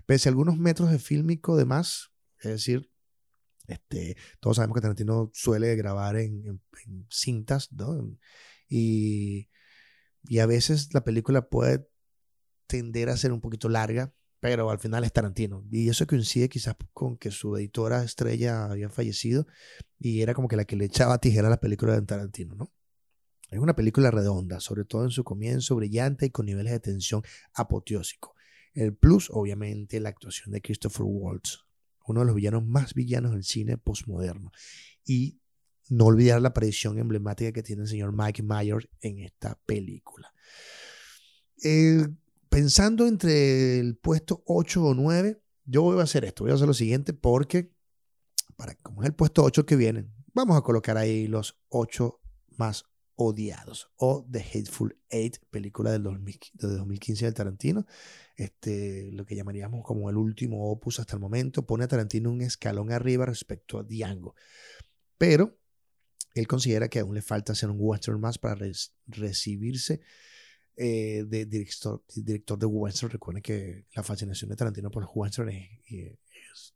Pese 0.07 0.29
a 0.29 0.31
algunos 0.31 0.59
metros 0.59 0.91
de 0.91 0.99
fílmico 0.99 1.57
de 1.57 1.65
más, 1.65 2.11
es 2.39 2.51
decir, 2.51 2.91
este, 3.67 4.17
todos 4.41 4.57
sabemos 4.57 4.75
que 4.75 4.83
Tarantino 4.83 5.31
suele 5.33 5.75
grabar 5.77 6.17
en, 6.17 6.61
cintas, 7.09 7.73
¿no? 7.73 8.17
Y 8.69 9.49
y 10.27 10.39
a 10.39 10.47
veces 10.47 10.93
la 10.95 11.05
película 11.05 11.49
puede 11.49 11.87
tender 12.67 13.11
a 13.11 13.17
ser 13.17 13.33
un 13.33 13.41
poquito 13.41 13.69
larga, 13.69 14.15
pero 14.41 14.71
al 14.71 14.79
final 14.79 15.05
es 15.05 15.13
Tarantino. 15.13 15.65
Y 15.71 15.89
eso 15.89 16.07
coincide 16.07 16.49
quizás 16.49 16.77
con 16.93 17.17
que 17.17 17.31
su 17.31 17.57
editora 17.57 18.03
estrella 18.03 18.65
había 18.67 18.89
fallecido 18.89 19.47
y 19.99 20.23
era 20.23 20.35
como 20.35 20.49
que 20.49 20.57
la 20.57 20.65
que 20.65 20.77
le 20.77 20.87
echaba 20.87 21.19
tijera 21.19 21.49
a 21.49 21.51
la 21.51 21.61
película 21.61 21.95
de 21.95 22.03
Tarantino, 22.07 22.55
¿no? 22.55 22.73
Es 23.55 23.61
una 23.61 23.77
película 23.77 24.11
redonda, 24.11 24.59
sobre 24.59 24.85
todo 24.85 25.05
en 25.05 25.11
su 25.11 25.23
comienzo, 25.23 25.77
brillante 25.77 26.27
y 26.27 26.31
con 26.31 26.47
niveles 26.47 26.73
de 26.73 26.81
tensión 26.81 27.23
apoteósico. 27.55 28.35
El 28.73 28.97
plus, 28.97 29.31
obviamente, 29.31 30.01
la 30.01 30.09
actuación 30.09 30.51
de 30.51 30.61
Christopher 30.61 31.07
Waltz, 31.07 31.61
uno 32.07 32.21
de 32.21 32.27
los 32.27 32.35
villanos 32.35 32.67
más 32.67 32.95
villanos 32.95 33.31
del 33.31 33.45
cine 33.45 33.79
postmoderno. 33.79 34.51
Y 35.05 35.39
no 35.89 36.07
olvidar 36.07 36.43
la 36.43 36.49
aparición 36.49 36.99
emblemática 36.99 37.53
que 37.53 37.63
tiene 37.63 37.83
el 37.83 37.89
señor 37.89 38.13
Mike 38.13 38.43
Myers 38.43 38.89
en 39.01 39.21
esta 39.21 39.57
película. 39.67 40.35
Pensando 42.49 43.07
entre 43.07 43.79
el 43.79 43.97
puesto 43.97 44.43
8 44.47 44.83
o 44.83 44.95
9, 44.95 45.41
yo 45.65 45.83
voy 45.83 46.01
a 46.01 46.03
hacer 46.03 46.25
esto, 46.25 46.43
voy 46.43 46.51
a 46.51 46.55
hacer 46.57 46.67
lo 46.67 46.75
siguiente 46.75 47.13
porque, 47.13 47.73
para, 48.57 48.75
como 48.75 49.03
es 49.03 49.07
el 49.07 49.15
puesto 49.15 49.45
8 49.45 49.65
que 49.65 49.77
viene, 49.77 50.09
vamos 50.33 50.57
a 50.57 50.63
colocar 50.63 50.97
ahí 50.97 51.29
los 51.29 51.57
8 51.69 52.21
más 52.57 52.85
odiados 53.17 53.91
o 53.97 54.27
The 54.31 54.41
Hateful 54.41 54.97
Eight, 55.09 55.39
película 55.51 55.93
del 55.93 56.03
2015 56.03 57.25
del 57.25 57.35
Tarantino, 57.35 57.87
este, 58.37 59.11
lo 59.13 59.25
que 59.25 59.37
llamaríamos 59.37 59.85
como 59.85 60.11
el 60.11 60.17
último 60.17 60.71
opus 60.71 61.01
hasta 61.01 61.15
el 61.15 61.21
momento, 61.21 61.67
pone 61.67 61.85
a 61.85 61.89
Tarantino 61.89 62.31
un 62.31 62.41
escalón 62.43 62.93
arriba 62.93 63.27
respecto 63.27 63.79
a 63.79 63.85
Django. 63.85 64.35
Pero 65.19 65.59
él 66.35 66.49
considera 66.49 66.89
que 66.89 66.99
aún 66.99 67.15
le 67.15 67.23
falta 67.23 67.53
hacer 67.53 67.71
un 67.71 67.77
western 67.79 68.21
más 68.21 68.39
para 68.39 68.67
recibirse 69.07 70.01
eh, 70.77 71.25
de 71.29 71.47
director, 71.47 72.03
director 72.17 72.59
de 72.59 72.67
western. 72.67 73.13
Recuerden 73.13 73.43
que 73.43 73.87
la 73.95 74.03
fascinación 74.03 74.51
de 74.51 74.57
Tarantino 74.57 74.91
por 74.91 75.05
los 75.05 75.13
western 75.15 75.51
es, 75.51 76.75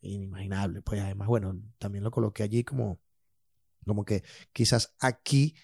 inimaginable. 0.00 0.82
Pues 0.82 1.00
además, 1.00 1.26
bueno, 1.26 1.60
también 1.78 2.04
lo 2.04 2.10
coloqué 2.10 2.42
allí 2.42 2.62
como, 2.62 3.00
como 3.84 4.04
que 4.04 4.22
quizás 4.52 4.94
aquí 5.00 5.56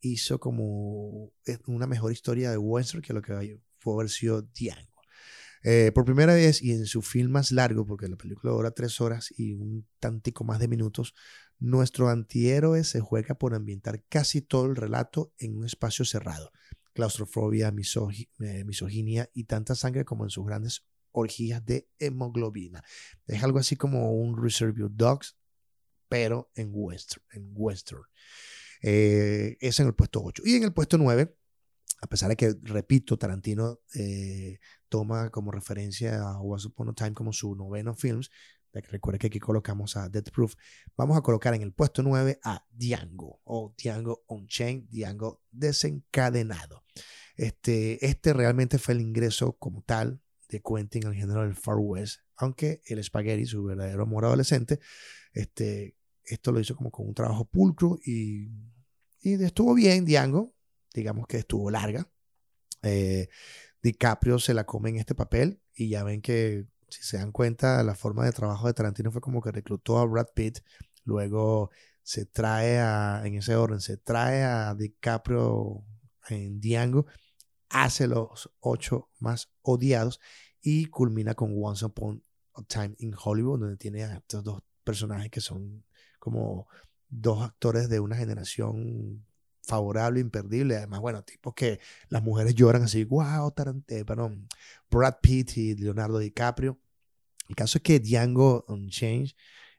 hizo 0.00 0.38
como 0.40 1.32
una 1.66 1.86
mejor 1.86 2.12
historia 2.12 2.50
de 2.50 2.58
western 2.58 3.02
que 3.02 3.12
lo 3.12 3.22
que 3.22 3.60
fue 3.78 3.94
haber 3.94 4.10
sido 4.10 4.42
Django. 4.42 4.96
Eh, 5.62 5.90
por 5.92 6.04
primera 6.04 6.34
vez 6.34 6.62
y 6.62 6.72
en 6.72 6.86
su 6.86 7.02
film 7.02 7.32
más 7.32 7.50
largo, 7.50 7.84
porque 7.86 8.06
la 8.06 8.16
película 8.16 8.52
dura 8.52 8.70
tres 8.70 9.00
horas 9.00 9.34
y 9.36 9.54
un 9.54 9.88
tantico 9.98 10.44
más 10.44 10.60
de 10.60 10.68
minutos, 10.68 11.12
nuestro 11.58 12.08
antihéroe 12.08 12.84
se 12.84 13.00
juega 13.00 13.34
por 13.34 13.54
ambientar 13.54 14.04
casi 14.08 14.42
todo 14.42 14.66
el 14.66 14.76
relato 14.76 15.32
en 15.38 15.56
un 15.56 15.64
espacio 15.64 16.04
cerrado. 16.04 16.52
Claustrofobia, 16.92 17.74
eh, 17.74 18.64
misoginia 18.64 19.28
y 19.34 19.44
tanta 19.44 19.74
sangre 19.74 20.04
como 20.04 20.24
en 20.24 20.30
sus 20.30 20.46
grandes 20.46 20.86
orgías 21.10 21.64
de 21.64 21.88
hemoglobina. 21.98 22.84
Es 23.26 23.42
algo 23.42 23.58
así 23.58 23.76
como 23.76 24.12
un 24.12 24.40
Reservoir 24.40 24.90
Dogs, 24.92 25.36
pero 26.08 26.50
en 26.54 26.70
western. 26.72 27.24
En 27.32 27.50
western. 27.54 28.04
Eh, 28.82 29.56
es 29.60 29.80
en 29.80 29.86
el 29.86 29.94
puesto 29.94 30.22
8. 30.22 30.42
Y 30.46 30.56
en 30.56 30.64
el 30.64 30.72
puesto 30.72 30.98
9, 30.98 31.34
a 32.02 32.06
pesar 32.06 32.28
de 32.28 32.36
que, 32.36 32.54
repito, 32.62 33.18
Tarantino 33.18 33.80
eh, 33.94 34.58
toma 34.88 35.30
como 35.30 35.50
referencia 35.50 36.20
a 36.20 36.40
Once 36.40 36.68
Upon 36.68 36.90
a 36.90 36.92
Time 36.92 37.14
como 37.14 37.32
su 37.32 37.54
noveno 37.54 37.94
films, 37.94 38.30
recuerde 38.82 39.18
que 39.18 39.28
aquí 39.28 39.38
colocamos 39.38 39.96
a 39.96 40.08
Death 40.08 40.30
Proof, 40.30 40.54
vamos 40.96 41.16
a 41.16 41.22
colocar 41.22 41.54
en 41.54 41.62
el 41.62 41.72
puesto 41.72 42.02
9 42.02 42.38
a 42.42 42.66
Django 42.70 43.40
o 43.44 43.74
Django 43.76 44.24
Unchained, 44.28 44.84
Django 44.90 45.42
desencadenado. 45.50 46.84
Este, 47.36 48.04
este 48.04 48.32
realmente 48.32 48.78
fue 48.78 48.94
el 48.94 49.00
ingreso 49.00 49.56
como 49.58 49.82
tal 49.82 50.20
de 50.48 50.62
Quentin 50.62 51.06
al 51.06 51.14
género 51.14 51.42
del 51.42 51.54
Far 51.54 51.76
West, 51.78 52.20
aunque 52.36 52.82
el 52.86 53.02
Spaghetti, 53.02 53.46
su 53.46 53.64
verdadero 53.64 54.02
amor 54.02 54.24
adolescente, 54.24 54.78
este, 55.32 55.96
esto 56.26 56.52
lo 56.52 56.60
hizo 56.60 56.76
como 56.76 56.90
con 56.90 57.06
un 57.06 57.14
trabajo 57.14 57.44
pulcro 57.44 57.98
y, 58.04 58.50
y 59.20 59.42
estuvo 59.42 59.74
bien 59.74 60.04
Django, 60.04 60.54
digamos 60.92 61.26
que 61.26 61.38
estuvo 61.38 61.70
larga. 61.70 62.08
Eh, 62.82 63.28
DiCaprio 63.82 64.38
se 64.38 64.54
la 64.54 64.64
come 64.64 64.90
en 64.90 64.96
este 64.96 65.14
papel 65.14 65.60
y 65.74 65.88
ya 65.88 66.02
ven 66.02 66.20
que 66.20 66.66
si 66.88 67.02
se 67.02 67.18
dan 67.18 67.32
cuenta 67.32 67.82
la 67.82 67.94
forma 67.94 68.24
de 68.24 68.32
trabajo 68.32 68.66
de 68.66 68.74
Tarantino 68.74 69.10
fue 69.10 69.20
como 69.20 69.42
que 69.42 69.52
reclutó 69.52 69.98
a 69.98 70.04
Brad 70.04 70.28
Pitt, 70.34 70.58
luego 71.04 71.70
se 72.02 72.26
trae 72.26 72.78
a, 72.78 73.22
en 73.24 73.34
ese 73.34 73.56
orden, 73.56 73.80
se 73.80 73.96
trae 73.96 74.44
a 74.44 74.74
DiCaprio 74.74 75.84
en 76.28 76.60
Django, 76.60 77.06
hace 77.68 78.06
los 78.06 78.50
ocho 78.60 79.10
más 79.18 79.52
odiados 79.62 80.20
y 80.60 80.86
culmina 80.86 81.34
con 81.34 81.52
Once 81.60 81.84
Upon 81.84 82.22
a 82.54 82.62
Time 82.62 82.94
in 82.98 83.14
Hollywood, 83.16 83.60
donde 83.60 83.76
tiene 83.76 84.04
a 84.04 84.16
estos 84.16 84.44
dos 84.44 84.62
personajes 84.84 85.30
que 85.30 85.40
son 85.40 85.84
como 86.26 86.66
dos 87.08 87.40
actores 87.40 87.88
de 87.88 88.00
una 88.00 88.16
generación 88.16 89.24
favorable, 89.62 90.18
imperdible. 90.18 90.76
Además, 90.76 90.98
bueno, 90.98 91.22
tipos 91.22 91.54
que 91.54 91.78
las 92.08 92.20
mujeres 92.24 92.56
lloran 92.56 92.82
así, 92.82 93.04
wow, 93.04 93.52
Tarantino, 93.52 94.04
perdón, 94.04 94.48
Brad 94.90 95.18
Pitt 95.22 95.56
y 95.56 95.76
Leonardo 95.76 96.18
DiCaprio. 96.18 96.80
El 97.48 97.54
caso 97.54 97.78
es 97.78 97.82
que 97.82 98.00
Django 98.00 98.64
Unchained 98.66 99.30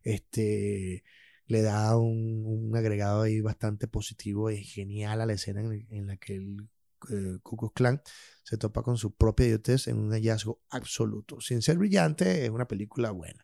este, 0.04 1.04
le 1.48 1.62
da 1.64 1.98
un, 1.98 2.72
agregado 2.78 3.24
ahí 3.24 3.42
bastante 3.42 3.90
positivo 3.90 4.50
y 4.50 4.64
genial 4.64 5.20
a 5.20 5.26
la 5.26 5.34
escena 5.34 5.60
en, 5.62 6.08
la 6.08 6.16
que 6.16 6.36
el 6.36 6.70
eh, 7.10 7.40
Clan 7.74 8.02
se 8.44 8.58
topa 8.58 8.84
con 8.84 8.98
su 8.98 9.14
propia 9.18 9.48
idiotez 9.48 9.90
en 9.90 9.98
un 9.98 10.12
hallazgo 10.12 10.62
absoluto. 10.70 11.42
Sin 11.42 11.62
ser 11.62 11.78
brillante, 11.78 12.46
es 12.46 12.50
una 12.50 12.70
película 12.70 13.12
buena. 13.12 13.44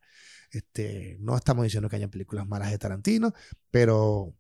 Este, 0.54 1.18
no 1.20 1.36
estamos 1.36 1.64
diciendo 1.64 1.90
que 1.90 1.96
haya 1.96 2.08
películas 2.10 2.48
malas 2.48 2.70
de 2.70 2.78
Tarantino, 2.78 3.34
pero 3.72 4.36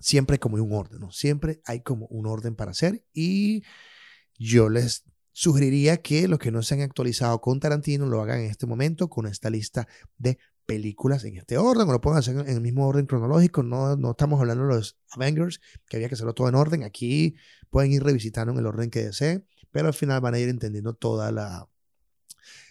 siempre 0.00 0.34
hay 0.34 0.38
como 0.38 0.56
un 0.56 0.72
orden. 0.72 1.00
Siempre 1.12 1.60
hay 1.66 1.82
como 1.82 2.06
un 2.06 2.26
orden 2.26 2.56
para 2.56 2.70
hacer 2.70 3.04
y 3.12 3.62
yo 4.38 4.70
les 4.70 5.04
sugeriría 5.32 5.98
que 5.98 6.28
los 6.28 6.38
que 6.38 6.50
no 6.50 6.62
se 6.62 6.74
han 6.74 6.80
actualizado 6.80 7.40
con 7.40 7.60
Tarantino 7.60 8.06
lo 8.06 8.22
hagan 8.22 8.40
en 8.40 8.46
este 8.46 8.66
momento 8.66 9.10
con 9.10 9.26
esta 9.26 9.50
lista 9.50 9.86
de 10.16 10.38
películas 10.64 11.24
en 11.24 11.36
este 11.36 11.58
orden, 11.58 11.86
o 11.88 11.92
lo 11.92 12.00
pueden 12.00 12.18
hacer 12.18 12.36
en 12.36 12.48
el 12.48 12.60
mismo 12.62 12.88
orden 12.88 13.04
cronológico, 13.04 13.62
no, 13.62 13.96
no 13.96 14.12
estamos 14.12 14.40
hablando 14.40 14.66
de 14.66 14.76
los 14.76 14.96
Avengers, 15.10 15.60
que 15.88 15.96
había 15.96 16.08
que 16.08 16.14
hacerlo 16.14 16.32
todo 16.32 16.48
en 16.48 16.54
orden, 16.54 16.84
aquí 16.84 17.36
pueden 17.68 17.92
ir 17.92 18.02
revisitando 18.02 18.52
en 18.52 18.60
el 18.60 18.66
orden 18.66 18.88
que 18.88 19.04
deseen, 19.04 19.46
pero 19.70 19.88
al 19.88 19.94
final 19.94 20.22
van 20.22 20.34
a 20.34 20.38
ir 20.38 20.48
entendiendo 20.48 20.94
toda 20.94 21.32
la, 21.32 21.68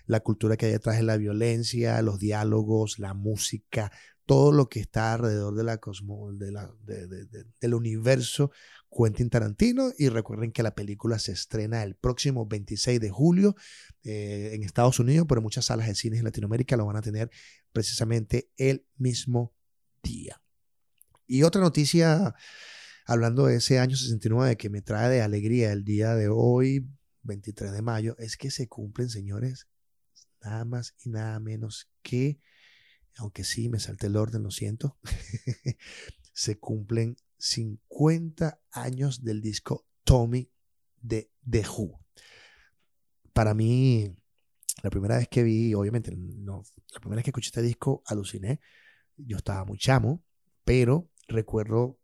la 0.05 0.19
cultura 0.19 0.57
que 0.57 0.67
hay 0.67 0.72
detrás 0.72 0.98
de 0.98 1.03
la 1.03 1.17
violencia, 1.17 2.01
los 2.01 2.19
diálogos, 2.19 3.00
la 3.00 3.13
música, 3.13 3.91
todo 4.25 4.51
lo 4.51 4.69
que 4.69 4.80
está 4.80 5.13
alrededor 5.13 5.56
de 5.56 5.63
la 5.63 5.78
cosmo, 5.78 6.32
de 6.34 6.51
la, 6.51 6.71
del 6.86 7.73
universo 7.73 8.51
Quentin 8.89 9.30
Tarantino. 9.30 9.91
Y 9.97 10.10
recuerden 10.10 10.51
que 10.51 10.63
la 10.63 10.75
película 10.75 11.19
se 11.19 11.34
estrena 11.34 11.84
el 11.84 11.95
próximo 11.95 12.45
26 12.45 12.99
de 12.99 13.10
julio 13.10 13.56
eh, 14.04 14.51
en 14.54 14.63
Estados 14.63 14.99
Unidos, 14.99 15.25
pero 15.28 15.41
muchas 15.41 15.65
salas 15.65 15.88
de 15.88 15.95
cines 15.95 16.19
en 16.19 16.25
Latinoamérica 16.25 16.78
lo 16.78 16.86
van 16.86 16.97
a 16.97 17.01
tener 17.01 17.30
precisamente 17.71 18.49
el 18.58 18.86
mismo 18.97 19.54
día. 20.01 20.41
Y 21.28 21.43
otra 21.43 21.62
noticia, 21.62 22.36
hablando 23.06 23.45
de 23.45 23.58
ese 23.58 23.80
año 23.80 23.95
69 23.95 24.58
que 24.58 24.69
me 24.69 24.82
trae 24.82 25.10
de 25.10 25.21
alegría 25.21 25.71
el 25.71 25.84
día 25.84 26.15
de 26.15 26.30
hoy, 26.30 26.88
23 27.23 27.71
de 27.71 27.82
mayo, 27.82 28.15
es 28.19 28.38
que 28.38 28.51
se 28.51 28.67
cumplen, 28.67 29.10
señores, 29.10 29.67
nada 30.43 30.65
más 30.65 30.95
y 31.03 31.10
nada 31.10 31.39
menos 31.39 31.89
que 32.01 32.39
aunque 33.17 33.43
sí 33.43 33.69
me 33.69 33.79
salté 33.79 34.08
el 34.08 34.17
orden, 34.17 34.43
lo 34.43 34.51
siento, 34.51 34.97
se 36.34 36.60
cumplen 36.60 37.15
50 37.38 38.60
años 38.71 39.23
del 39.23 39.41
disco 39.41 39.86
Tommy 40.03 40.49
de 41.01 41.29
The 41.49 41.63
Who. 41.67 41.99
Para 43.34 43.53
mí, 43.53 44.15
la 44.82 44.89
primera 44.89 45.17
vez 45.17 45.27
que 45.27 45.43
vi, 45.43 45.73
obviamente, 45.73 46.15
no, 46.15 46.63
la 46.91 46.99
primera 46.99 47.17
vez 47.17 47.25
que 47.25 47.29
escuché 47.32 47.47
este 47.47 47.62
disco, 47.62 48.03
aluciné. 48.06 48.60
Yo 49.17 49.38
estaba 49.38 49.65
muy 49.65 49.77
chamo, 49.77 50.23
pero 50.63 51.10
recuerdo 51.27 51.99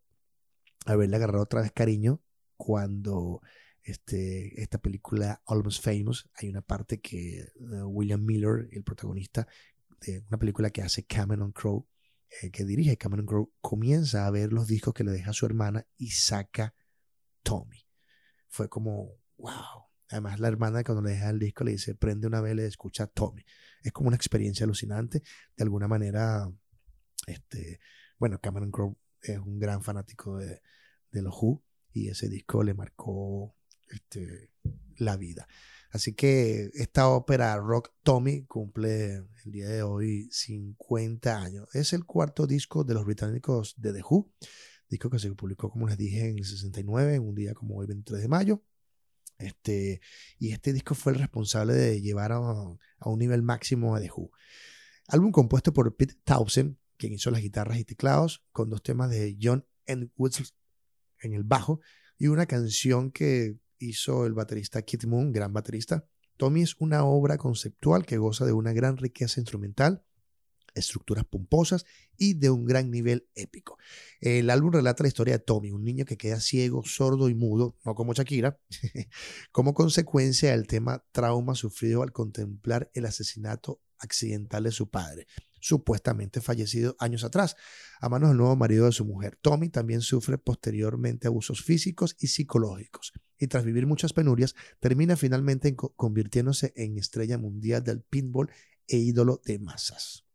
haberle 0.86 1.16
agarrado 1.16 1.44
otra 1.44 1.62
vez 1.62 1.72
cariño 1.72 2.22
cuando 2.56 3.42
este, 3.90 4.62
esta 4.62 4.78
película 4.78 5.42
Almost 5.46 5.84
Famous, 5.84 6.30
hay 6.36 6.50
una 6.50 6.62
parte 6.62 7.00
que 7.00 7.40
eh, 7.40 7.52
William 7.86 8.24
Miller, 8.24 8.68
el 8.72 8.84
protagonista, 8.84 9.48
de 10.02 10.24
una 10.28 10.38
película 10.38 10.70
que 10.70 10.82
hace 10.82 11.04
Cameron 11.04 11.52
Crowe, 11.52 11.88
eh, 12.42 12.52
que 12.52 12.64
dirige 12.64 12.98
Cameron 12.98 13.26
Crowe, 13.26 13.52
comienza 13.62 14.26
a 14.26 14.32
ver 14.32 14.54
los 14.54 14.68
discos 14.68 14.94
que 14.94 15.04
le 15.04 15.12
deja 15.12 15.34
su 15.34 15.46
hermana 15.46 15.86
y 15.98 16.12
saca 16.12 16.74
Tommy. 17.44 17.86
Fue 18.48 18.70
como, 18.70 19.16
wow. 19.38 19.88
Además, 20.10 20.40
la 20.40 20.48
hermana 20.48 20.84
cuando 20.84 21.04
le 21.04 21.12
deja 21.12 21.30
el 21.30 21.40
disco 21.40 21.64
le 21.64 21.72
dice, 21.72 21.94
prende 21.96 22.28
una 22.28 22.42
vela 22.42 22.64
y 22.64 22.66
escucha 22.66 23.08
Tommy. 23.08 23.44
Es 23.84 23.92
como 23.92 24.08
una 24.08 24.16
experiencia 24.16 24.64
alucinante. 24.64 25.22
De 25.56 25.64
alguna 25.64 25.88
manera, 25.88 26.52
este, 27.28 27.80
bueno, 28.18 28.40
Cameron 28.40 28.72
Crowe 28.72 28.98
es 29.22 29.38
un 29.38 29.60
gran 29.60 29.84
fanático 29.84 30.38
de, 30.38 30.62
de 31.12 31.22
los 31.22 31.36
Who 31.40 31.64
y 31.92 32.10
ese 32.10 32.28
disco 32.28 32.64
le 32.64 32.74
marcó 32.74 33.56
este, 33.90 34.52
la 34.98 35.18
vida. 35.18 35.48
Así 35.92 36.14
que 36.14 36.70
esta 36.76 37.10
ópera 37.10 37.58
Rock 37.58 37.92
Tommy 38.04 38.46
cumple 38.46 39.26
el 39.44 39.52
día 39.52 39.68
de 39.68 39.82
hoy 39.82 40.30
50 40.32 41.42
años. 41.42 41.68
Es 41.74 41.94
el 41.94 42.06
cuarto 42.06 42.46
disco 42.46 42.84
de 42.84 42.94
los 42.94 43.06
británicos 43.06 43.74
de 43.78 43.94
The 43.94 44.04
Who, 44.08 44.32
disco 44.88 45.10
que 45.10 45.18
se 45.18 45.32
publicó, 45.34 45.72
como 45.72 45.88
les 45.88 45.98
dije, 45.98 46.30
en 46.30 46.38
el 46.38 46.46
69, 46.46 47.16
en 47.16 47.24
un 47.24 47.34
día 47.34 47.54
como 47.54 47.78
hoy, 47.78 47.88
23 47.88 48.22
de 48.22 48.28
mayo. 48.28 48.64
Este, 49.40 50.02
y 50.38 50.52
este 50.52 50.74
disco 50.74 50.94
fue 50.94 51.14
el 51.14 51.20
responsable 51.20 51.74
de 51.74 52.02
llevar 52.02 52.34
a, 52.34 52.42
un 52.42 53.20
nivel 53.20 53.42
máximo 53.42 53.96
a 53.96 54.02
The 54.02 54.12
Who. 54.12 54.32
Álbum 55.08 55.32
compuesto 55.32 55.74
por 55.74 55.96
Pete 55.96 56.16
Townsend, 56.24 56.78
quien 56.98 57.14
hizo 57.14 57.32
las 57.32 57.42
guitarras 57.42 57.80
y 57.80 57.86
teclados, 57.86 58.46
con 58.52 58.70
dos 58.70 58.84
temas 58.84 59.10
de 59.10 59.38
John 59.42 59.66
Woods 60.18 60.54
en 61.22 61.34
el 61.34 61.44
bajo 61.44 61.80
y 62.18 62.28
una 62.28 62.46
canción 62.46 63.12
que 63.12 63.58
hizo 63.80 64.26
el 64.26 64.34
baterista 64.34 64.82
Kit 64.82 65.06
Moon, 65.06 65.32
gran 65.32 65.54
baterista. 65.54 66.06
Tommy 66.38 66.62
es 66.62 66.76
una 66.80 67.04
obra 67.04 67.38
conceptual 67.38 68.06
que 68.06 68.18
goza 68.18 68.46
de 68.46 68.54
una 68.54 68.72
gran 68.74 68.98
riqueza 68.98 69.40
instrumental, 69.40 70.06
estructuras 70.74 71.26
pomposas 71.26 71.86
y 72.18 72.36
de 72.36 72.50
un 72.50 72.66
gran 72.66 72.92
nivel 72.92 73.28
épico. 73.36 73.78
El 74.22 74.50
álbum 74.50 74.72
relata 74.72 75.04
la 75.04 75.10
historia 75.10 75.38
de 75.38 75.44
Tommy, 75.44 75.72
un 75.72 75.84
niño 75.84 76.06
que 76.06 76.18
queda 76.18 76.40
ciego, 76.40 76.84
sordo 76.86 77.30
y 77.30 77.36
mudo, 77.36 77.78
no 77.84 77.96
como 77.96 78.14
Shakira, 78.14 78.60
como 79.52 79.74
consecuencia 79.74 80.52
del 80.52 80.68
tema 80.68 81.04
trauma 81.12 81.56
sufrido 81.56 82.04
al 82.04 82.12
contemplar 82.12 82.90
el 82.94 83.06
asesinato 83.06 83.82
accidental 83.98 84.64
de 84.64 84.72
su 84.72 84.90
padre 84.90 85.28
supuestamente 85.60 86.42
fallecido 86.42 86.96
años 87.00 87.24
atrás, 87.24 87.56
a 88.00 88.10
manos 88.10 88.30
del 88.30 88.38
nuevo 88.38 88.56
marido 88.56 88.86
de 88.86 88.92
su 88.92 89.06
mujer. 89.06 89.38
Tommy 89.42 89.70
también 89.70 90.02
sufre 90.02 90.38
posteriormente 90.38 91.28
abusos 91.28 91.62
físicos 91.62 92.16
y 92.20 92.28
psicológicos, 92.28 93.14
y 93.40 93.48
tras 93.48 93.64
vivir 93.64 93.88
muchas 93.88 94.14
penurias, 94.14 94.56
termina 94.80 95.16
finalmente 95.16 95.76
convirtiéndose 95.76 96.74
en 96.76 96.98
estrella 96.98 97.38
mundial 97.38 97.84
del 97.84 98.02
pinball 98.02 98.52
e 98.88 98.98
ídolo 98.98 99.42
de 99.46 99.60
masas. 99.60 100.26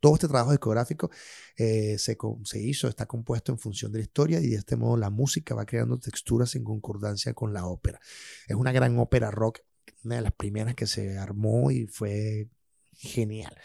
Todo 0.00 0.14
este 0.14 0.28
trabajo 0.28 0.52
discográfico 0.52 1.10
eh, 1.56 1.98
se, 1.98 2.16
se, 2.44 2.60
hizo, 2.60 2.88
está 2.88 3.06
compuesto 3.06 3.50
en 3.50 3.58
función 3.58 3.90
de 3.90 3.98
la 3.98 4.04
historia 4.04 4.40
y 4.40 4.46
de 4.48 4.56
este 4.56 4.76
modo 4.76 4.96
la 4.96 5.10
música 5.10 5.56
va 5.56 5.66
creando 5.66 5.98
texturas 5.98 6.54
en 6.54 6.62
concordancia 6.62 7.34
con 7.34 7.52
la 7.52 7.66
ópera. 7.66 8.00
Es 8.46 8.54
una 8.54 8.70
gran 8.70 8.96
ópera 8.98 9.30
rock 9.32 9.60
una 10.04 10.16
de 10.16 10.22
las 10.22 10.32
primeras 10.32 10.74
que 10.74 10.86
se 10.86 11.18
armó 11.18 11.70
y 11.70 11.86
fue 11.86 12.48
genial. 12.92 13.56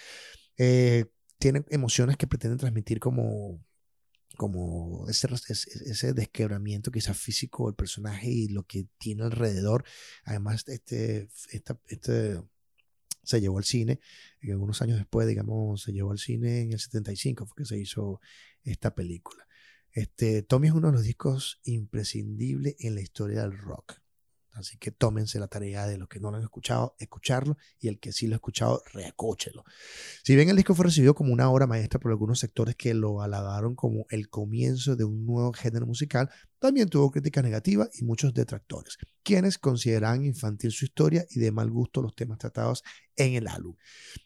Eh, 0.58 1.06
tiene 1.38 1.64
emociones 1.70 2.18
que 2.18 2.28
pretenden 2.28 2.60
transmitir 2.60 3.00
como 3.00 3.64
como 4.36 5.08
ese, 5.10 5.28
ese 5.86 6.14
desquebramiento 6.14 6.92
quizás 6.92 7.18
físico 7.18 7.68
del 7.68 7.76
personaje 7.76 8.30
y 8.30 8.48
lo 8.48 8.64
que 8.64 8.88
tiene 8.98 9.24
alrededor. 9.24 9.84
Además, 10.26 10.64
este, 10.68 11.30
este 11.52 12.42
se 13.24 13.42
llevó 13.42 13.58
al 13.58 13.64
cine, 13.64 14.00
y 14.42 14.52
algunos 14.52 14.82
años 14.82 14.98
después, 14.98 15.28
digamos, 15.28 15.84
se 15.84 15.94
llevó 15.94 16.12
al 16.12 16.20
cine 16.20 16.62
en 16.62 16.74
el 16.74 16.80
75, 16.80 17.46
fue 17.46 17.56
que 17.64 17.66
se 17.66 17.80
hizo 17.80 18.20
esta 18.64 18.94
película. 18.94 19.48
Este, 19.92 20.42
Tommy 20.44 20.68
es 20.68 20.74
uno 20.74 20.88
de 20.88 20.94
los 20.94 21.04
discos 21.04 21.60
imprescindibles 21.64 22.76
en 22.80 22.96
la 22.96 23.02
historia 23.02 23.42
del 23.42 23.58
rock. 23.58 24.03
Así 24.54 24.78
que 24.78 24.92
tómense 24.92 25.40
la 25.40 25.48
tarea 25.48 25.88
de 25.88 25.98
los 25.98 26.08
que 26.08 26.20
no 26.20 26.30
lo 26.30 26.38
han 26.38 26.44
escuchado, 26.44 26.96
escucharlo 27.00 27.58
y 27.80 27.88
el 27.88 28.00
que 28.00 28.12
sí 28.12 28.28
lo 28.28 28.36
ha 28.36 28.38
escuchado, 28.38 28.84
reacóchelo. 28.94 29.64
Si 30.24 30.36
bien 30.36 30.50
el 30.50 30.56
disco 30.56 30.76
fue 30.76 30.86
recibido 30.86 31.16
como 31.16 31.34
una 31.34 31.50
obra 31.50 31.66
maestra 31.66 32.00
por 32.00 32.12
algunos 32.12 32.40
sectores 32.40 32.76
que 32.76 32.94
lo 32.94 33.22
alabaron 33.22 33.76
como 33.76 34.06
el 34.10 34.30
comienzo 34.30 34.96
de 34.96 35.06
un 35.06 35.26
nuevo 35.26 35.54
género 35.54 35.88
musical, 35.88 36.30
también 36.60 36.88
tuvo 36.88 37.12
críticas 37.12 37.44
negativas 37.44 37.90
y 38.00 38.06
muchos 38.06 38.34
detractores, 38.34 38.98
quienes 39.24 39.58
consideran 39.58 40.24
infantil 40.24 40.72
su 40.72 40.86
historia 40.86 41.26
y 41.30 41.40
de 41.40 41.52
mal 41.52 41.70
gusto 41.70 42.02
los 42.02 42.16
temas 42.16 42.38
tratados 42.38 42.84
en 43.16 43.34
el 43.34 43.48
álbum. 43.48 43.76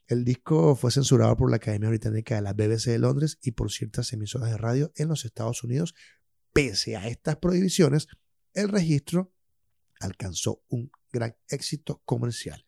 El 0.08 0.26
disco 0.26 0.76
fue 0.76 0.92
censurado 0.92 1.36
por 1.38 1.50
la 1.50 1.56
Academia 1.56 1.90
Británica 1.90 2.36
de 2.36 2.42
la 2.42 2.54
BBC 2.54 2.88
de 2.88 3.00
Londres 3.00 3.40
y 3.42 3.52
por 3.52 3.72
ciertas 3.72 4.12
emisoras 4.14 4.52
de 4.52 4.58
radio 4.58 4.92
en 4.98 5.08
los 5.08 5.26
Estados 5.26 5.64
Unidos. 5.64 5.96
Pese 6.54 6.98
a 6.98 7.08
estas 7.08 7.38
prohibiciones, 7.38 8.08
el 8.54 8.70
registro 8.70 9.34
alcanzó 10.00 10.64
un 10.70 10.92
gran 11.12 11.36
éxito 11.50 12.02
comercial. 12.06 12.66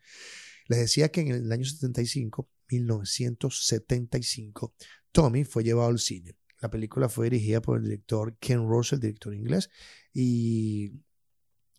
Les 0.68 0.80
decía 0.80 1.10
que 1.10 1.22
en 1.22 1.30
el 1.30 1.52
año 1.52 1.66
75, 1.66 2.50
1975, 2.70 4.76
Tommy 5.12 5.44
fue 5.44 5.64
llevado 5.64 5.90
al 5.90 6.00
cine. 6.00 6.36
La 6.62 6.70
película 6.70 7.10
fue 7.10 7.30
dirigida 7.30 7.62
por 7.62 7.78
el 7.78 7.86
director 7.86 8.38
Ken 8.38 8.68
Russell, 8.68 9.00
director 9.00 9.34
inglés, 9.34 9.70
y, 10.14 10.92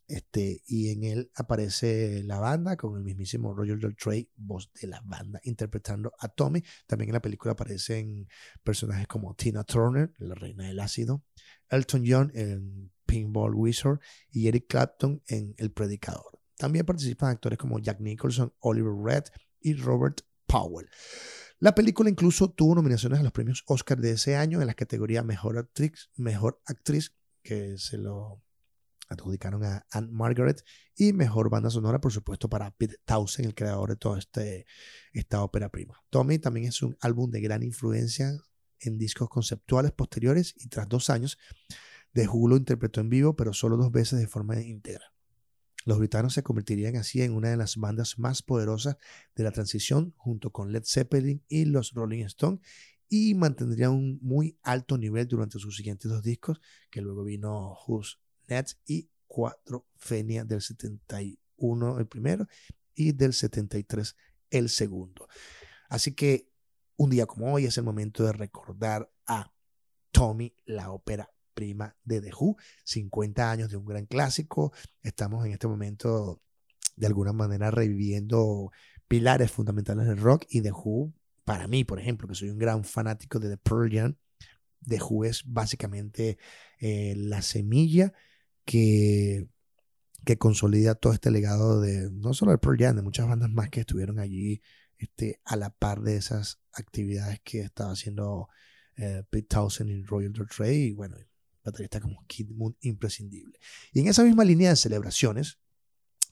este, 0.09 0.63
y 0.67 0.91
en 0.91 1.05
él 1.05 1.31
aparece 1.35 2.23
la 2.25 2.39
banda 2.39 2.77
con 2.77 2.97
el 2.97 3.05
mismísimo 3.05 3.55
Roger 3.55 3.79
Daltrey, 3.79 4.31
voz 4.37 4.71
de 4.81 4.89
la 4.89 5.01
banda, 5.03 5.39
interpretando 5.45 6.13
a 6.19 6.29
Tommy. 6.29 6.63
También 6.87 7.11
en 7.11 7.15
la 7.15 7.23
película 7.23 7.53
aparecen 7.53 8.27
personajes 8.65 9.07
como 9.07 9.35
Tina 9.35 9.65
Turner, 9.65 10.13
la 10.19 10.35
reina 10.35 10.67
del 10.67 10.81
ácido, 10.81 11.25
Elton 11.69 12.05
John, 12.07 12.33
el 12.35 12.91
Pinball 13.11 13.55
Wizard 13.55 13.99
y 14.31 14.47
Eric 14.47 14.67
Clapton 14.69 15.21
en 15.27 15.55
El 15.59 15.73
Predicador. 15.73 16.39
También 16.57 16.87
participan 16.87 17.31
actores 17.31 17.59
como 17.59 17.81
Jack 17.81 17.99
Nicholson, 17.99 18.55
Oliver 18.61 18.93
Red 19.03 19.25
y 19.61 19.75
Robert 19.75 20.21
Powell. 20.47 20.89
La 21.59 21.75
película 21.75 22.09
incluso 22.09 22.51
tuvo 22.51 22.77
nominaciones 22.77 23.19
a 23.19 23.23
los 23.25 23.33
premios 23.33 23.65
Oscar 23.67 23.99
de 23.99 24.13
ese 24.13 24.37
año 24.37 24.61
en 24.61 24.67
la 24.69 24.75
categoría 24.75 25.25
Mejor 25.25 25.59
Actriz, 25.59 26.11
Mejor 26.17 26.63
Actriz 26.67 27.17
que 27.43 27.77
se 27.79 27.99
lo 27.99 28.45
adjudicaron 29.09 29.65
a 29.65 29.85
Anne 29.91 30.13
Margaret 30.13 30.63
y 30.95 31.13
Mejor 31.13 31.51
Banda 31.51 31.69
Sonora, 31.69 32.01
por 32.01 32.13
supuesto, 32.13 32.49
para 32.49 32.71
Pete 32.71 32.99
Townsend, 33.05 33.49
el 33.49 33.55
creador 33.57 33.91
de 33.91 33.97
toda 33.97 34.21
este, 34.21 34.67
esta 35.13 35.43
ópera 35.43 35.69
prima. 35.69 36.01
Tommy 36.11 36.39
también 36.39 36.69
es 36.69 36.81
un 36.81 36.97
álbum 37.01 37.29
de 37.29 37.41
gran 37.41 37.65
influencia 37.65 38.31
en 38.79 38.99
discos 38.99 39.29
conceptuales 39.29 39.91
posteriores 39.91 40.55
y 40.57 40.69
tras 40.69 40.89
dos 40.89 41.11
años 41.11 41.39
de 42.13 42.29
Who 42.29 42.57
interpretó 42.57 43.01
en 43.01 43.09
vivo, 43.09 43.37
pero 43.37 43.53
solo 43.53 43.77
dos 43.77 43.93
veces 43.93 44.19
de 44.19 44.27
forma 44.27 44.61
íntegra. 44.61 45.13
Los 45.87 45.99
britanos 45.99 46.35
se 46.35 46.43
convertirían 46.43 46.97
así 46.97 47.23
en 47.23 47.33
una 47.33 47.49
de 47.49 47.57
las 47.57 47.77
bandas 47.77 48.19
más 48.19 48.43
poderosas 48.43 48.97
de 49.35 49.45
la 49.45 49.53
transición 49.53 50.13
junto 50.17 50.51
con 50.51 50.73
Led 50.73 50.83
Zeppelin 50.85 51.43
y 51.49 51.65
los 51.65 51.93
Rolling 51.93 52.25
Stones 52.25 52.61
y 53.09 53.35
mantendrían 53.35 53.93
un 53.93 54.19
muy 54.23 54.59
alto 54.63 54.99
nivel 54.99 55.27
durante 55.27 55.59
sus 55.59 55.77
siguientes 55.77 56.11
dos 56.11 56.23
discos, 56.23 56.61
que 56.91 57.01
luego 57.01 57.25
vino 57.25 57.77
Who's 57.87 58.21
Nets 58.49 58.79
y 58.87 59.11
Cuatro 59.27 59.87
Fenia 59.97 60.45
del 60.45 60.61
71 60.61 61.99
el 61.99 62.07
primero 62.07 62.47
y 62.95 63.13
del 63.13 63.33
73 63.33 64.17
el 64.51 64.69
segundo. 64.69 65.29
Así 65.89 66.13
que 66.15 66.51
un 66.97 67.11
día 67.11 67.27
como 67.27 67.53
hoy 67.53 67.65
es 67.65 67.79
el 67.79 67.85
momento 67.85 68.23
de 68.25 68.33
recordar 68.33 69.11
a 69.27 69.53
Tommy 70.13 70.55
la 70.67 70.91
ópera 70.91 71.31
prima 71.55 71.97
de 72.05 72.21
The 72.21 72.33
Who, 72.39 72.57
50 72.85 73.51
años 73.51 73.71
de 73.71 73.77
un 73.77 73.87
gran 73.87 74.07
clásico. 74.07 74.73
Estamos 75.03 75.45
en 75.47 75.53
este 75.53 75.69
momento 75.69 76.41
de 76.97 77.07
alguna 77.07 77.33
manera 77.33 77.71
reviviendo 77.71 78.71
pilares 79.09 79.51
fundamentales 79.51 80.07
del 80.07 80.19
rock 80.19 80.45
y 80.49 80.63
The 80.63 80.73
Who, 80.73 81.13
para 81.45 81.67
mí, 81.67 81.85
por 81.85 81.99
ejemplo, 81.99 82.29
que 82.29 82.35
soy 82.35 82.51
un 82.51 82.59
gran 82.59 82.85
fanático 82.85 83.39
de 83.39 83.51
The 83.51 83.57
Pearl 83.57 83.91
Jam, 83.91 84.17
The 84.87 84.99
Who 85.03 85.25
es 85.25 85.43
básicamente 85.47 86.39
eh, 86.79 87.15
la 87.17 87.43
semilla 87.43 88.13
que, 88.65 89.49
que 90.25 90.39
consolida 90.39 90.95
todo 90.95 91.13
este 91.13 91.31
legado 91.31 91.81
de 91.81 92.11
no 92.11 92.35
solo 92.35 92.53
de 92.53 92.59
Pearl 92.59 92.79
Jam, 92.79 92.97
de 92.97 93.03
muchas 93.03 93.29
bandas 93.29 93.51
más 93.51 93.71
que 93.71 93.81
estuvieron 93.81 94.19
allí 94.19 94.63
este, 94.99 95.41
a 95.45 95.57
la 95.57 95.71
par 95.71 96.03
de 96.03 96.17
esas 96.17 96.61
actividades 96.73 97.41
que 97.43 97.61
estaba 97.61 97.93
haciendo 97.93 98.49
eh, 98.97 99.25
Pete 99.31 99.49
Townsend 99.49 99.91
y 99.91 100.03
Royal 100.03 100.33
Trey 100.55 100.89
y 100.89 100.93
bueno, 100.93 101.17
baterista 101.71 102.01
como 102.01 102.25
Kid 102.27 102.51
Moon 102.51 102.77
imprescindible. 102.81 103.59
Y 103.93 104.01
en 104.01 104.09
esa 104.09 104.23
misma 104.25 104.45
línea 104.45 104.71
de 104.71 104.77
celebraciones, 104.77 105.59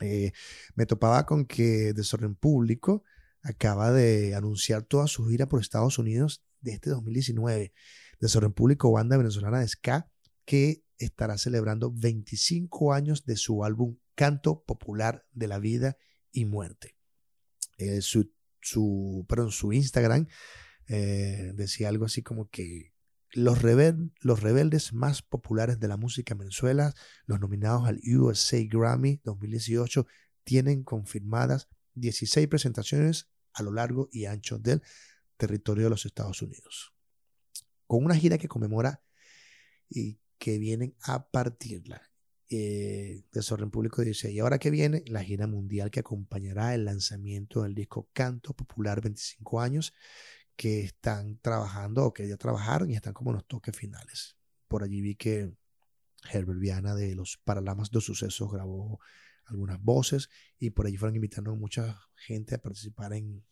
eh, 0.01 0.33
me 0.75 0.87
topaba 0.87 1.27
con 1.27 1.45
que 1.45 1.93
Desorden 1.93 2.35
Público 2.35 3.05
acaba 3.43 3.93
de 3.93 4.35
anunciar 4.35 4.83
toda 4.83 5.07
su 5.07 5.27
gira 5.27 5.49
por 5.49 5.61
Estados 5.61 5.99
Unidos 5.99 6.45
de 6.61 6.73
este 6.73 6.91
2019. 6.91 7.73
Desorden 8.21 8.53
Público, 8.53 8.93
banda 8.93 9.17
venezolana 9.17 9.61
de 9.61 9.69
ska, 9.69 10.11
que 10.45 10.85
estará 10.99 11.39
celebrando 11.39 11.93
25 11.93 12.93
años 12.93 13.25
de 13.25 13.37
su 13.37 13.65
álbum 13.65 13.97
Canto 14.15 14.65
Popular 14.65 15.25
de 15.33 15.47
la 15.47 15.59
Vida 15.59 15.97
y 16.33 16.45
Muerte. 16.45 16.97
Eh, 17.79 18.03
su, 18.03 18.33
su, 18.61 19.73
Instagram 19.73 20.27
eh, 20.89 21.53
decía 21.55 21.89
algo 21.89 22.05
así 22.05 22.23
como 22.23 22.49
que 22.49 22.93
los, 23.33 23.59
los 24.21 24.41
rebeldes 24.41 24.93
más 24.93 25.23
populares 25.23 25.79
de 25.79 25.89
la 25.89 25.97
música 25.97 26.35
en 26.35 26.49
los 27.27 27.41
nominados 27.41 27.87
al 27.87 28.01
USA 28.05 28.59
Grammy 28.65 29.21
2018, 29.25 30.07
tienen 30.45 30.83
confirmadas 30.83 31.69
16 31.95 32.49
presentaciones 32.49 33.29
a 33.53 33.63
lo 33.63 33.73
largo 33.73 34.09
y 34.13 34.27
ancho 34.27 34.59
del 34.59 34.83
territorio 35.37 35.85
de 35.85 35.91
los 35.91 36.07
Estados 36.07 36.43
Unidos. 36.43 36.95
Con 37.87 38.05
una 38.05 38.15
gira 38.15 38.39
que 38.39 38.49
conmemora 38.49 39.03
y 39.89 40.19
que 40.39 40.59
vienen 40.59 40.95
a 41.03 41.29
partirla. 41.29 42.03
Eh, 42.51 43.25
Desorden 43.31 43.71
Público 43.71 44.03
dice, 44.03 44.33
y 44.33 44.39
ahora 44.39 44.59
que 44.59 44.71
viene 44.71 45.05
la 45.07 45.23
gira 45.23 45.47
mundial 45.47 45.91
que 45.91 46.01
acompañará 46.01 46.75
el 46.75 46.87
lanzamiento 46.87 47.63
del 47.63 47.75
disco 47.75 48.09
Canto 48.13 48.55
Popular 48.55 49.03
25 49.03 49.61
años, 49.61 49.93
que 50.59 50.81
están 50.81 51.39
trabajando 51.39 52.05
o 52.05 52.13
que 52.13 52.27
ya 52.27 52.37
trabajaron 52.37 52.91
y 52.91 52.97
están 52.97 53.15
como 53.15 53.31
en 53.31 53.37
los 53.37 53.47
toques 53.47 53.77
finales. 53.77 54.37
Por 54.67 54.83
allí 54.83 55.01
vi 55.01 55.15
que 55.15 55.55
Herbert 56.33 56.59
Viana 56.59 56.97
de 56.97 57.15
los 57.15 57.39
Paralamas 57.45 57.93
de 57.93 58.01
Sucesos 58.01 58.51
grabó 58.51 58.99
algunas 59.47 59.81
voces 59.81 60.29
y 60.59 60.71
por 60.71 60.87
allí 60.87 60.97
fueron 60.97 61.15
invitando 61.15 61.53
a 61.53 61.55
mucha 61.55 62.01
gente 62.17 62.57
a 62.57 62.59
participar 62.59 63.13
en, 63.13 63.45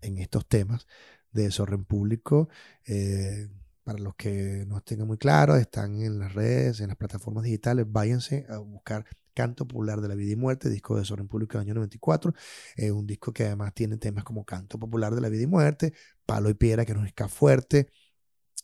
en 0.00 0.16
estos 0.16 0.48
temas 0.48 0.86
de 1.32 1.50
Sorren 1.50 1.84
Público. 1.84 2.48
Eh, 2.86 3.50
para 3.84 3.98
los 3.98 4.14
que 4.14 4.64
no 4.66 4.78
estén 4.78 5.06
muy 5.06 5.18
claros, 5.18 5.60
están 5.60 6.00
en 6.00 6.18
las 6.18 6.32
redes, 6.32 6.80
en 6.80 6.88
las 6.88 6.96
plataformas 6.96 7.44
digitales, 7.44 7.84
váyanse 7.86 8.46
a 8.48 8.56
buscar 8.56 9.04
Canto 9.34 9.66
Popular 9.66 10.00
de 10.00 10.08
la 10.08 10.14
Vida 10.14 10.32
y 10.32 10.36
Muerte, 10.36 10.68
disco 10.68 10.96
de 10.96 11.04
Soren 11.04 11.28
Público 11.28 11.58
del 11.58 11.62
año 11.66 11.74
94. 11.74 12.34
Es 12.76 12.90
un 12.90 13.06
disco 13.06 13.32
que 13.32 13.46
además 13.46 13.74
tiene 13.74 13.96
temas 13.96 14.24
como 14.24 14.44
Canto 14.44 14.78
Popular 14.78 15.14
de 15.14 15.20
la 15.20 15.28
Vida 15.28 15.42
y 15.42 15.46
Muerte, 15.46 15.94
Palo 16.26 16.50
y 16.50 16.54
Piedra, 16.54 16.84
que 16.84 16.94
nos 16.94 17.06
esca 17.06 17.28
fuerte, 17.28 17.88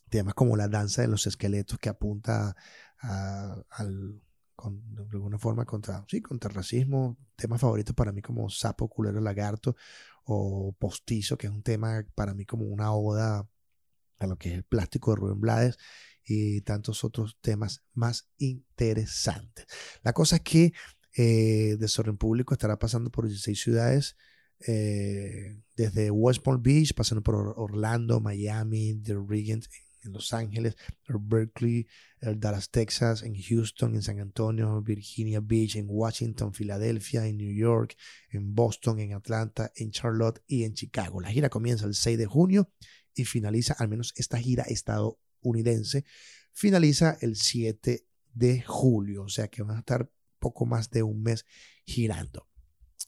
temas 0.09 0.33
como 0.33 0.55
La 0.55 0.67
Danza 0.67 1.01
de 1.01 1.07
los 1.07 1.27
Esqueletos, 1.27 1.79
que 1.79 1.89
apunta 1.89 2.55
al, 2.99 4.21
de 4.67 5.03
alguna 5.13 5.37
forma 5.37 5.65
contra, 5.65 6.05
sí, 6.07 6.21
contra 6.21 6.49
el 6.49 6.55
racismo, 6.55 7.17
temas 7.35 7.61
favoritos 7.61 7.95
para 7.95 8.11
mí 8.11 8.21
como 8.21 8.49
Sapo, 8.49 8.89
Culero, 8.89 9.21
Lagarto 9.21 9.75
o 10.25 10.75
Postizo, 10.77 11.37
que 11.37 11.47
es 11.47 11.53
un 11.53 11.63
tema 11.63 12.05
para 12.15 12.33
mí 12.33 12.45
como 12.45 12.65
una 12.65 12.93
oda 12.93 13.47
a 14.19 14.27
lo 14.27 14.37
que 14.37 14.49
es 14.49 14.55
el 14.55 14.63
plástico 14.63 15.11
de 15.11 15.17
Rubén 15.17 15.39
Blades 15.39 15.77
y 16.29 16.61
tantos 16.61 17.03
otros 17.03 17.37
temas 17.41 17.81
más 17.93 18.29
interesantes. 18.37 19.65
La 20.03 20.13
cosa 20.13 20.37
es 20.37 20.41
que 20.43 20.73
eh, 21.17 21.75
Desorden 21.79 22.17
Público 22.17 22.53
estará 22.53 22.77
pasando 22.77 23.09
por 23.09 23.27
16 23.27 23.59
ciudades, 23.59 24.15
eh, 24.67 25.59
desde 25.75 26.11
West 26.11 26.43
Palm 26.43 26.61
Beach, 26.61 26.93
pasando 26.93 27.23
por 27.23 27.35
Orlando, 27.57 28.19
Miami, 28.19 28.93
The 29.01 29.15
Regent 29.27 29.65
en 30.03 30.13
Los 30.13 30.33
Ángeles, 30.33 30.75
Berkeley, 31.07 31.87
Dallas, 32.21 32.69
Texas, 32.69 33.23
en 33.23 33.35
Houston, 33.35 33.95
en 33.95 34.03
San 34.03 34.19
Antonio, 34.19 34.81
Virginia 34.81 35.39
Beach, 35.41 35.75
en 35.77 35.87
Washington, 35.89 36.53
Filadelfia, 36.53 37.25
en 37.25 37.37
New 37.37 37.53
York, 37.53 37.97
en 38.29 38.53
Boston, 38.53 38.99
en 38.99 39.13
Atlanta, 39.13 39.71
en 39.75 39.91
Charlotte 39.91 40.41
y 40.45 40.63
en 40.63 40.73
Chicago. 40.73 41.21
La 41.21 41.31
gira 41.31 41.49
comienza 41.49 41.85
el 41.85 41.95
6 41.95 42.17
de 42.17 42.25
junio 42.27 42.71
y 43.13 43.25
finaliza, 43.25 43.73
al 43.79 43.89
menos 43.89 44.13
esta 44.15 44.37
gira 44.37 44.63
estadounidense, 45.39 46.05
finaliza 46.51 47.17
el 47.21 47.35
7 47.35 48.05
de 48.33 48.61
julio, 48.61 49.23
o 49.23 49.29
sea 49.29 49.47
que 49.47 49.63
van 49.63 49.77
a 49.77 49.79
estar 49.79 50.11
poco 50.39 50.65
más 50.65 50.89
de 50.89 51.03
un 51.03 51.21
mes 51.23 51.45
girando. 51.85 52.47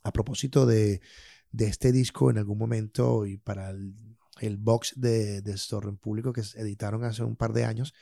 A 0.04 0.12
propósito 0.12 0.66
de, 0.66 1.02
este 1.58 1.92
disco, 1.92 2.32
en 2.32 2.38
algún 2.38 2.58
momento 2.58 3.26
y 3.26 3.38
para 3.38 3.72
el 3.72 4.58
box 4.58 4.94
de, 4.96 5.42
de 5.42 5.56
en 5.84 5.98
Público 5.98 6.34
que 6.34 6.42
editaron 6.56 7.04
hace 7.04 7.24
un 7.24 7.36
par 7.36 7.54
de 7.54 7.66
años, 7.66 7.94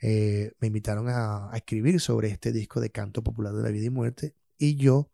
eh, 0.00 0.52
me 0.60 0.66
invitaron 0.66 1.08
a, 1.08 1.50
escribir 1.54 2.00
sobre 2.00 2.28
este 2.28 2.52
disco 2.52 2.80
de 2.80 2.90
canto 2.90 3.22
popular 3.22 3.54
de 3.54 3.62
la 3.62 3.70
vida 3.70 3.86
y 3.86 3.90
muerte 3.90 4.34
y 4.58 4.76
yo 4.76 5.10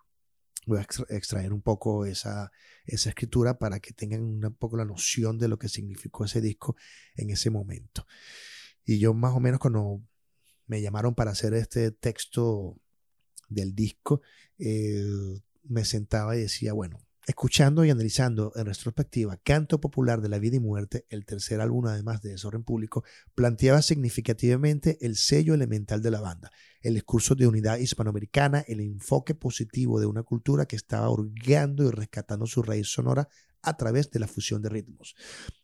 voy 0.67 0.79
a 0.79 0.87
extraer 1.11 1.53
un 1.53 1.61
poco 1.61 2.07
esa 2.07 2.51
escritura 2.87 3.59
para 3.59 3.81
que 3.81 3.93
tengan 3.93 4.23
un 4.23 4.55
poco 4.55 4.79
la 4.79 4.87
noción 4.87 5.39
de 5.39 5.49
lo 5.49 5.59
que 5.59 5.69
significó 5.69 6.25
ese 6.25 6.41
disco 6.41 6.75
en 7.17 7.31
ese 7.31 7.51
momento. 7.51 8.07
Y 8.85 8.99
yo 8.99 9.15
más 9.15 9.35
o 9.35 9.41
menos 9.41 9.61
cuando 9.61 10.03
me 10.67 10.83
llamaron 10.83 11.15
para 11.15 11.33
hacer 11.33 11.55
este 11.55 11.91
texto 11.91 12.79
del 13.49 13.75
disco, 13.75 14.23
eh, 14.59 15.05
me 15.65 15.85
sentaba 15.85 16.37
y 16.37 16.41
decía, 16.41 16.73
bueno, 16.73 17.05
Escuchando 17.27 17.87
y 17.87 17.91
analizando 17.91 18.53
en 18.55 18.67
retrospectiva 18.67 19.39
Canto 19.39 19.81
Popular 19.81 20.21
de 20.21 20.29
la 20.29 20.39
Vida 20.39 20.57
y 20.57 20.61
Muerte, 20.61 21.07
el 21.09 21.25
tercer 21.25 21.63
álbum 21.63 21.87
además 21.87 22.21
de 22.21 22.33
Desorden 22.33 22.65
Público, 22.65 23.03
planteaba 23.35 23.81
significativamente 23.81 24.99
el 25.01 25.17
sello 25.17 25.55
elemental 25.55 26.03
de 26.03 26.11
la 26.11 26.21
banda, 26.21 26.51
el 26.83 26.93
discurso 26.93 27.35
de 27.35 27.47
unidad 27.47 27.79
hispanoamericana, 27.79 28.63
el 28.69 28.81
enfoque 28.81 29.35
positivo 29.35 30.01
de 30.01 30.05
una 30.05 30.23
cultura 30.23 30.67
que 30.67 30.77
estaba 30.77 31.09
hurgando 31.09 31.85
y 31.85 31.91
rescatando 31.93 32.47
su 32.47 32.63
raíz 32.63 32.89
sonora 32.89 33.27
a 33.65 33.77
través 33.77 34.11
de 34.11 34.21
la 34.21 34.29
fusión 34.29 34.63
de 34.63 34.69
ritmos. 34.69 35.15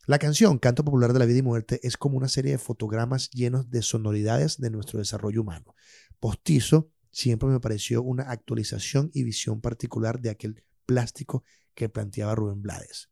La 0.05 0.19
canción 0.19 0.59
Canto 0.59 0.83
Popular 0.83 1.13
de 1.13 1.19
la 1.19 1.25
Vida 1.25 1.39
y 1.39 1.43
Muerte 1.43 1.79
es 1.83 1.97
como 1.97 2.17
una 2.17 2.27
serie 2.27 2.51
de 2.51 2.57
fotogramas 2.57 3.29
llenos 3.31 3.69
de 3.69 3.81
sonoridades 3.81 4.59
de 4.59 4.69
nuestro 4.69 4.99
desarrollo 4.99 5.41
humano. 5.41 5.75
Postizo 6.19 6.91
siempre 7.11 7.49
me 7.49 7.59
pareció 7.59 8.01
una 8.01 8.23
actualización 8.23 9.11
y 9.13 9.23
visión 9.23 9.61
particular 9.61 10.19
de 10.21 10.29
aquel 10.29 10.63
plástico 10.85 11.43
que 11.73 11.89
planteaba 11.89 12.35
Rubén 12.35 12.61
Blades. 12.61 13.09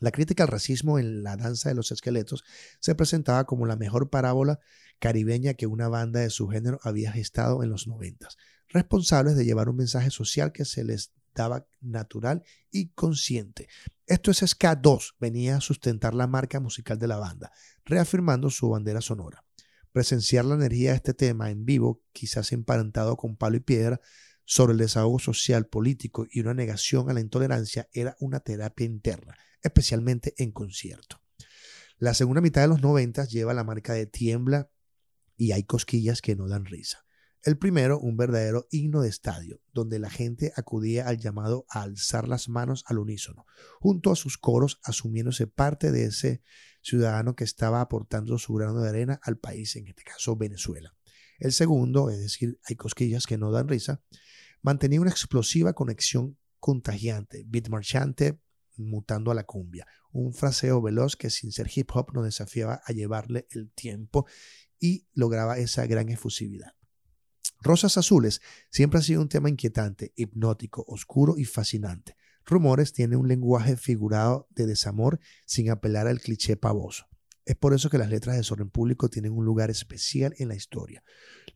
La 0.00 0.10
crítica 0.10 0.42
al 0.42 0.48
racismo 0.48 0.98
en 0.98 1.22
la 1.22 1.36
danza 1.36 1.70
de 1.70 1.74
los 1.74 1.90
esqueletos 1.90 2.44
se 2.80 2.94
presentaba 2.94 3.44
como 3.44 3.64
la 3.64 3.76
mejor 3.76 4.10
parábola 4.10 4.60
caribeña 4.98 5.54
que 5.54 5.66
una 5.66 5.88
banda 5.88 6.20
de 6.20 6.30
su 6.30 6.48
género 6.48 6.78
había 6.82 7.12
gestado 7.12 7.62
en 7.62 7.70
los 7.70 7.86
noventas, 7.86 8.36
responsables 8.68 9.36
de 9.36 9.44
llevar 9.44 9.68
un 9.68 9.76
mensaje 9.76 10.10
social 10.10 10.52
que 10.52 10.64
se 10.64 10.84
les 10.84 11.12
daba 11.42 11.66
natural 11.80 12.42
y 12.70 12.88
consciente. 12.88 13.68
Esto 14.06 14.30
es 14.30 14.38
Ska 14.46 14.76
2, 14.76 15.16
venía 15.20 15.56
a 15.56 15.60
sustentar 15.60 16.14
la 16.14 16.26
marca 16.26 16.60
musical 16.60 16.98
de 16.98 17.08
la 17.08 17.18
banda, 17.18 17.52
reafirmando 17.84 18.50
su 18.50 18.68
bandera 18.70 19.00
sonora. 19.00 19.44
Presenciar 19.92 20.44
la 20.44 20.56
energía 20.56 20.90
de 20.90 20.96
este 20.96 21.14
tema 21.14 21.50
en 21.50 21.64
vivo, 21.64 22.02
quizás 22.12 22.52
emparentado 22.52 23.16
con 23.16 23.36
palo 23.36 23.56
y 23.56 23.60
piedra, 23.60 24.00
sobre 24.44 24.72
el 24.72 24.78
desahogo 24.78 25.18
social, 25.18 25.66
político 25.66 26.26
y 26.30 26.40
una 26.40 26.54
negación 26.54 27.10
a 27.10 27.12
la 27.12 27.20
intolerancia 27.20 27.88
era 27.92 28.16
una 28.20 28.40
terapia 28.40 28.86
interna, 28.86 29.36
especialmente 29.60 30.34
en 30.38 30.52
concierto. 30.52 31.20
La 31.98 32.14
segunda 32.14 32.40
mitad 32.40 32.62
de 32.62 32.68
los 32.68 32.82
90 32.82 33.24
lleva 33.24 33.54
la 33.54 33.64
marca 33.64 33.94
de 33.94 34.06
Tiembla 34.06 34.70
y 35.36 35.52
hay 35.52 35.64
cosquillas 35.64 36.20
que 36.22 36.36
no 36.36 36.46
dan 36.46 36.66
risa. 36.66 37.05
El 37.46 37.58
primero, 37.58 38.00
un 38.00 38.16
verdadero 38.16 38.66
himno 38.72 39.02
de 39.02 39.08
estadio, 39.08 39.62
donde 39.72 40.00
la 40.00 40.10
gente 40.10 40.52
acudía 40.56 41.06
al 41.06 41.18
llamado 41.18 41.64
a 41.70 41.82
alzar 41.82 42.26
las 42.26 42.48
manos 42.48 42.82
al 42.88 42.98
unísono, 42.98 43.46
junto 43.78 44.10
a 44.10 44.16
sus 44.16 44.36
coros 44.36 44.80
asumiéndose 44.82 45.46
parte 45.46 45.92
de 45.92 46.06
ese 46.06 46.42
ciudadano 46.82 47.36
que 47.36 47.44
estaba 47.44 47.80
aportando 47.80 48.36
su 48.38 48.52
grano 48.54 48.80
de 48.80 48.88
arena 48.88 49.20
al 49.22 49.38
país, 49.38 49.76
en 49.76 49.86
este 49.86 50.02
caso 50.02 50.34
Venezuela. 50.34 50.92
El 51.38 51.52
segundo, 51.52 52.10
es 52.10 52.18
decir, 52.18 52.58
hay 52.64 52.74
cosquillas 52.74 53.26
que 53.26 53.38
no 53.38 53.52
dan 53.52 53.68
risa, 53.68 54.02
mantenía 54.60 55.00
una 55.00 55.10
explosiva 55.10 55.72
conexión 55.72 56.36
contagiante, 56.58 57.44
beat 57.46 57.68
marchante, 57.68 58.40
mutando 58.76 59.30
a 59.30 59.36
la 59.36 59.44
cumbia, 59.44 59.86
un 60.10 60.34
fraseo 60.34 60.82
veloz 60.82 61.14
que 61.14 61.30
sin 61.30 61.52
ser 61.52 61.70
hip 61.72 61.92
hop 61.94 62.12
nos 62.12 62.24
desafiaba 62.24 62.82
a 62.84 62.92
llevarle 62.92 63.46
el 63.50 63.70
tiempo 63.70 64.26
y 64.80 65.06
lograba 65.14 65.58
esa 65.58 65.86
gran 65.86 66.08
efusividad. 66.08 66.75
Rosas 67.66 67.98
Azules 67.98 68.40
siempre 68.70 69.00
ha 69.00 69.02
sido 69.02 69.20
un 69.20 69.28
tema 69.28 69.50
inquietante, 69.50 70.12
hipnótico, 70.14 70.84
oscuro 70.86 71.34
y 71.36 71.44
fascinante. 71.44 72.16
Rumores 72.44 72.92
tiene 72.92 73.16
un 73.16 73.26
lenguaje 73.26 73.76
figurado 73.76 74.46
de 74.50 74.66
desamor 74.66 75.18
sin 75.46 75.70
apelar 75.70 76.06
al 76.06 76.20
cliché 76.20 76.56
pavoso. 76.56 77.08
Es 77.44 77.56
por 77.56 77.74
eso 77.74 77.90
que 77.90 77.98
las 77.98 78.08
letras 78.08 78.36
de 78.36 78.44
Sorren 78.44 78.70
Público 78.70 79.08
tienen 79.08 79.32
un 79.32 79.44
lugar 79.44 79.70
especial 79.70 80.32
en 80.38 80.46
la 80.46 80.54
historia. 80.54 81.02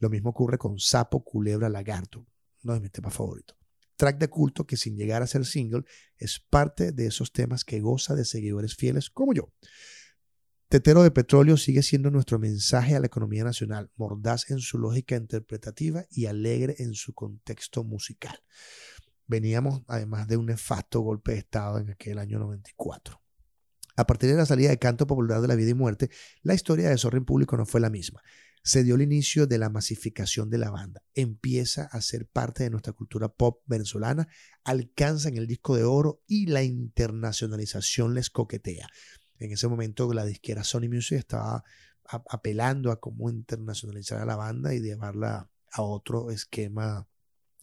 Lo 0.00 0.10
mismo 0.10 0.30
ocurre 0.30 0.58
con 0.58 0.80
Sapo, 0.80 1.22
Culebra, 1.22 1.68
Lagarto, 1.68 2.26
no 2.62 2.74
es 2.74 2.80
mi 2.80 2.88
tema 2.88 3.10
favorito. 3.10 3.56
Track 3.94 4.18
de 4.18 4.28
culto 4.28 4.66
que 4.66 4.76
sin 4.76 4.96
llegar 4.96 5.22
a 5.22 5.28
ser 5.28 5.44
single 5.44 5.84
es 6.18 6.40
parte 6.40 6.90
de 6.90 7.06
esos 7.06 7.32
temas 7.32 7.64
que 7.64 7.80
goza 7.80 8.16
de 8.16 8.24
seguidores 8.24 8.74
fieles 8.74 9.10
como 9.10 9.32
yo. 9.32 9.52
Tetero 10.70 11.02
de 11.02 11.10
Petróleo 11.10 11.56
sigue 11.56 11.82
siendo 11.82 12.12
nuestro 12.12 12.38
mensaje 12.38 12.94
a 12.94 13.00
la 13.00 13.06
economía 13.06 13.42
nacional, 13.42 13.90
mordaz 13.96 14.48
en 14.52 14.60
su 14.60 14.78
lógica 14.78 15.16
interpretativa 15.16 16.06
y 16.12 16.26
alegre 16.26 16.76
en 16.78 16.94
su 16.94 17.12
contexto 17.12 17.82
musical. 17.82 18.38
Veníamos 19.26 19.82
además 19.88 20.28
de 20.28 20.36
un 20.36 20.46
nefasto 20.46 21.00
golpe 21.00 21.32
de 21.32 21.38
Estado 21.38 21.80
en 21.80 21.90
aquel 21.90 22.20
año 22.20 22.38
94. 22.38 23.20
A 23.96 24.06
partir 24.06 24.30
de 24.30 24.36
la 24.36 24.46
salida 24.46 24.70
de 24.70 24.78
Canto 24.78 25.08
Popular 25.08 25.40
de 25.40 25.48
la 25.48 25.56
Vida 25.56 25.70
y 25.70 25.74
Muerte, 25.74 26.08
la 26.42 26.54
historia 26.54 26.88
de 26.88 26.98
Zorro 26.98 27.18
en 27.18 27.24
Público 27.24 27.56
no 27.56 27.66
fue 27.66 27.80
la 27.80 27.90
misma 27.90 28.22
se 28.62 28.84
dio 28.84 28.94
el 28.94 29.02
inicio 29.02 29.46
de 29.46 29.58
la 29.58 29.70
masificación 29.70 30.50
de 30.50 30.58
la 30.58 30.70
banda. 30.70 31.02
Empieza 31.14 31.84
a 31.84 32.00
ser 32.02 32.26
parte 32.26 32.64
de 32.64 32.70
nuestra 32.70 32.92
cultura 32.92 33.28
pop 33.28 33.62
venezolana, 33.66 34.28
alcanzan 34.64 35.36
el 35.36 35.46
disco 35.46 35.76
de 35.76 35.84
oro 35.84 36.22
y 36.26 36.46
la 36.46 36.62
internacionalización 36.62 38.14
les 38.14 38.28
coquetea. 38.28 38.88
En 39.40 39.50
ese 39.52 39.66
momento 39.68 40.12
la 40.12 40.24
disquera 40.24 40.62
Sony 40.62 40.88
Music 40.88 41.18
estaba 41.18 41.64
apelando 42.04 42.92
a 42.92 43.00
cómo 43.00 43.30
internacionalizar 43.30 44.20
a 44.20 44.26
la 44.26 44.36
banda 44.36 44.74
y 44.74 44.80
llevarla 44.80 45.50
a 45.72 45.82
otro 45.82 46.30
esquema 46.30 47.08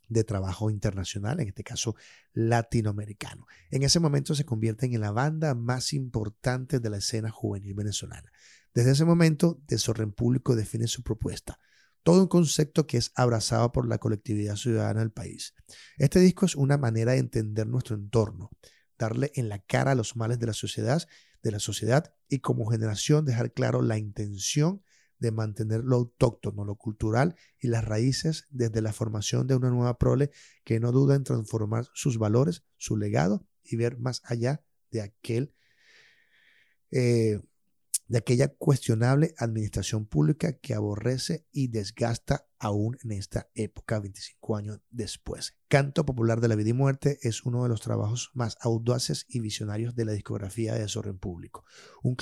de 0.10 0.24
trabajo 0.24 0.70
internacional, 0.70 1.40
en 1.40 1.50
este 1.50 1.64
caso 1.64 1.96
latinoamericano. 2.34 3.46
En 3.70 3.84
ese 3.84 4.00
momento 4.00 4.36
se 4.36 4.46
convierten 4.46 4.94
en 4.94 5.02
la 5.02 5.12
banda 5.12 5.54
más 5.54 5.94
importante 5.94 6.80
de 6.80 6.90
la 6.90 6.98
escena 6.98 7.30
juvenil 7.30 7.74
venezolana. 7.74 8.32
Desde 8.74 8.92
ese 8.92 9.06
momento, 9.06 9.60
Desorden 9.68 10.12
Público 10.12 10.56
define 10.56 10.88
su 10.88 11.04
propuesta, 11.04 11.60
todo 12.04 12.22
un 12.22 12.28
concepto 12.28 12.88
que 12.88 12.98
es 12.98 13.12
abrazado 13.16 13.72
por 13.72 13.88
la 13.88 13.98
colectividad 13.98 14.56
ciudadana 14.56 15.02
del 15.02 15.12
país. 15.12 15.56
Este 15.98 16.20
disco 16.20 16.46
es 16.46 16.56
una 16.56 16.78
manera 16.78 17.12
de 17.12 17.18
entender 17.18 17.68
nuestro 17.68 17.96
entorno, 17.96 18.50
darle 18.98 19.32
en 19.36 19.50
la 19.50 19.60
cara 19.60 19.92
a 19.92 19.96
los 19.96 20.16
males 20.16 20.40
de 20.40 20.48
la 20.48 20.54
sociedad, 20.54 21.06
de 21.48 21.52
la 21.52 21.60
sociedad 21.60 22.14
y 22.28 22.40
como 22.40 22.70
generación 22.70 23.24
dejar 23.24 23.54
claro 23.54 23.82
la 23.82 23.98
intención 23.98 24.84
de 25.18 25.32
mantener 25.32 25.84
lo 25.84 25.96
autóctono, 25.96 26.66
lo 26.66 26.76
cultural 26.76 27.36
y 27.60 27.70
las 27.70 27.86
raíces 27.86 28.46
desde 28.52 28.82
la 28.82 28.92
formación 28.92 29.48
de 29.48 29.56
una 29.56 29.70
nueva 29.70 29.98
prole 29.98 30.30
que 30.66 30.80
no 30.80 30.92
duda 30.92 31.16
en 31.16 31.24
transformar 31.24 31.88
sus 31.94 32.18
valores, 32.18 32.64
su 32.76 32.98
legado 32.98 33.48
y 33.64 33.78
ver 33.78 33.98
más 33.98 34.22
allá 34.26 34.62
de 34.92 35.02
aquel 35.02 35.54
eh, 36.92 37.40
de 38.08 38.20
aquella 38.20 38.48
cuestionable 38.48 39.34
administración 39.38 40.06
pública 40.06 40.54
que 40.54 40.74
aborrece 40.74 41.46
y 41.52 41.68
desgasta 41.68 42.48
aún 42.60 42.98
en 43.04 43.12
esta 43.12 43.50
época, 43.54 44.00
25 44.00 44.56
años 44.56 44.82
después. 44.90 45.58
Canto 45.68 46.06
Popular 46.06 46.42
de 46.42 46.48
la 46.48 46.56
Vida 46.56 46.70
y 46.70 46.74
Muerte 46.74 47.20
es 47.22 47.44
uno 47.46 47.64
de 47.64 47.70
los 47.70 47.82
trabajos 47.82 48.32
más 48.34 48.58
audaces 48.62 49.26
y 49.28 49.40
visionarios 49.42 49.96
de 49.96 50.06
la 50.06 50.14
discografía 50.14 50.74
de 50.74 50.82
Desorden 50.82 51.20
Público. 51.20 51.66
Un, 52.02 52.16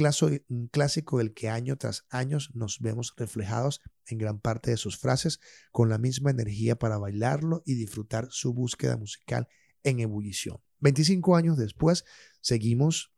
un 0.50 0.67
clásico 0.67 1.19
del 1.19 1.34
que 1.34 1.50
año 1.50 1.78
tras 1.78 2.06
año 2.10 2.39
nos 2.54 2.80
vemos 2.80 3.13
reflejados 3.15 3.82
en 4.08 4.17
gran 4.17 4.39
parte 4.39 4.71
de 4.71 4.78
sus 4.78 4.98
frases, 4.98 5.39
con 5.71 5.89
la 5.89 5.98
misma 5.98 6.32
energía 6.32 6.76
para 6.76 6.98
bailarlo 6.98 7.62
y 7.65 7.76
disfrutar 7.76 8.28
su 8.32 8.54
búsqueda 8.54 8.98
musical 8.98 9.48
en 9.84 10.00
ebullición. 10.00 10.58
25 10.80 11.36
años 11.36 11.58
después, 11.58 12.04
seguimos 12.41 13.14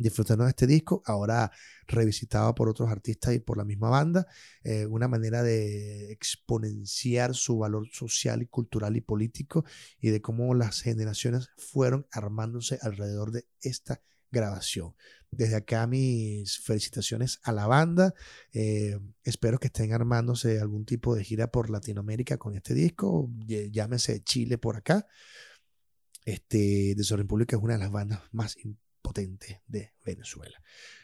disfrutando 0.00 0.44
de 0.44 0.50
este 0.50 0.66
disco, 0.66 1.02
ahora 1.04 1.52
revisitado 1.86 2.54
por 2.54 2.68
otros 2.68 2.90
artistas 2.90 3.34
y 3.34 3.38
por 3.38 3.58
la 3.58 3.64
misma 3.64 3.90
banda, 3.90 4.26
eh, 4.64 4.86
una 4.86 5.08
manera 5.08 5.42
de 5.42 6.10
exponenciar 6.12 7.34
su 7.34 7.58
valor 7.58 7.88
social 7.92 8.42
y 8.42 8.46
cultural 8.46 8.96
y 8.96 9.00
político 9.00 9.64
y 10.00 10.10
de 10.10 10.20
cómo 10.20 10.54
las 10.54 10.80
generaciones 10.80 11.50
fueron 11.56 12.06
armándose 12.10 12.78
alrededor 12.82 13.30
de 13.30 13.46
esta 13.60 14.02
grabación. 14.30 14.94
Desde 15.30 15.56
acá 15.56 15.86
mis 15.86 16.58
felicitaciones 16.58 17.38
a 17.42 17.52
la 17.52 17.66
banda. 17.66 18.14
Eh, 18.52 18.98
espero 19.22 19.58
que 19.58 19.68
estén 19.68 19.92
armándose 19.92 20.60
algún 20.60 20.84
tipo 20.84 21.14
de 21.14 21.24
gira 21.24 21.50
por 21.50 21.70
Latinoamérica 21.70 22.36
con 22.36 22.56
este 22.56 22.74
disco. 22.74 23.30
Llámese 23.46 24.22
Chile 24.22 24.58
por 24.58 24.76
acá. 24.76 25.06
Este, 26.24 26.94
Desorden 26.96 27.26
Público 27.26 27.56
es 27.56 27.62
una 27.62 27.74
de 27.74 27.80
las 27.80 27.90
bandas 27.90 28.22
más 28.32 28.56
potentes 29.00 29.58
de 29.66 29.92
Venezuela. 30.04 30.62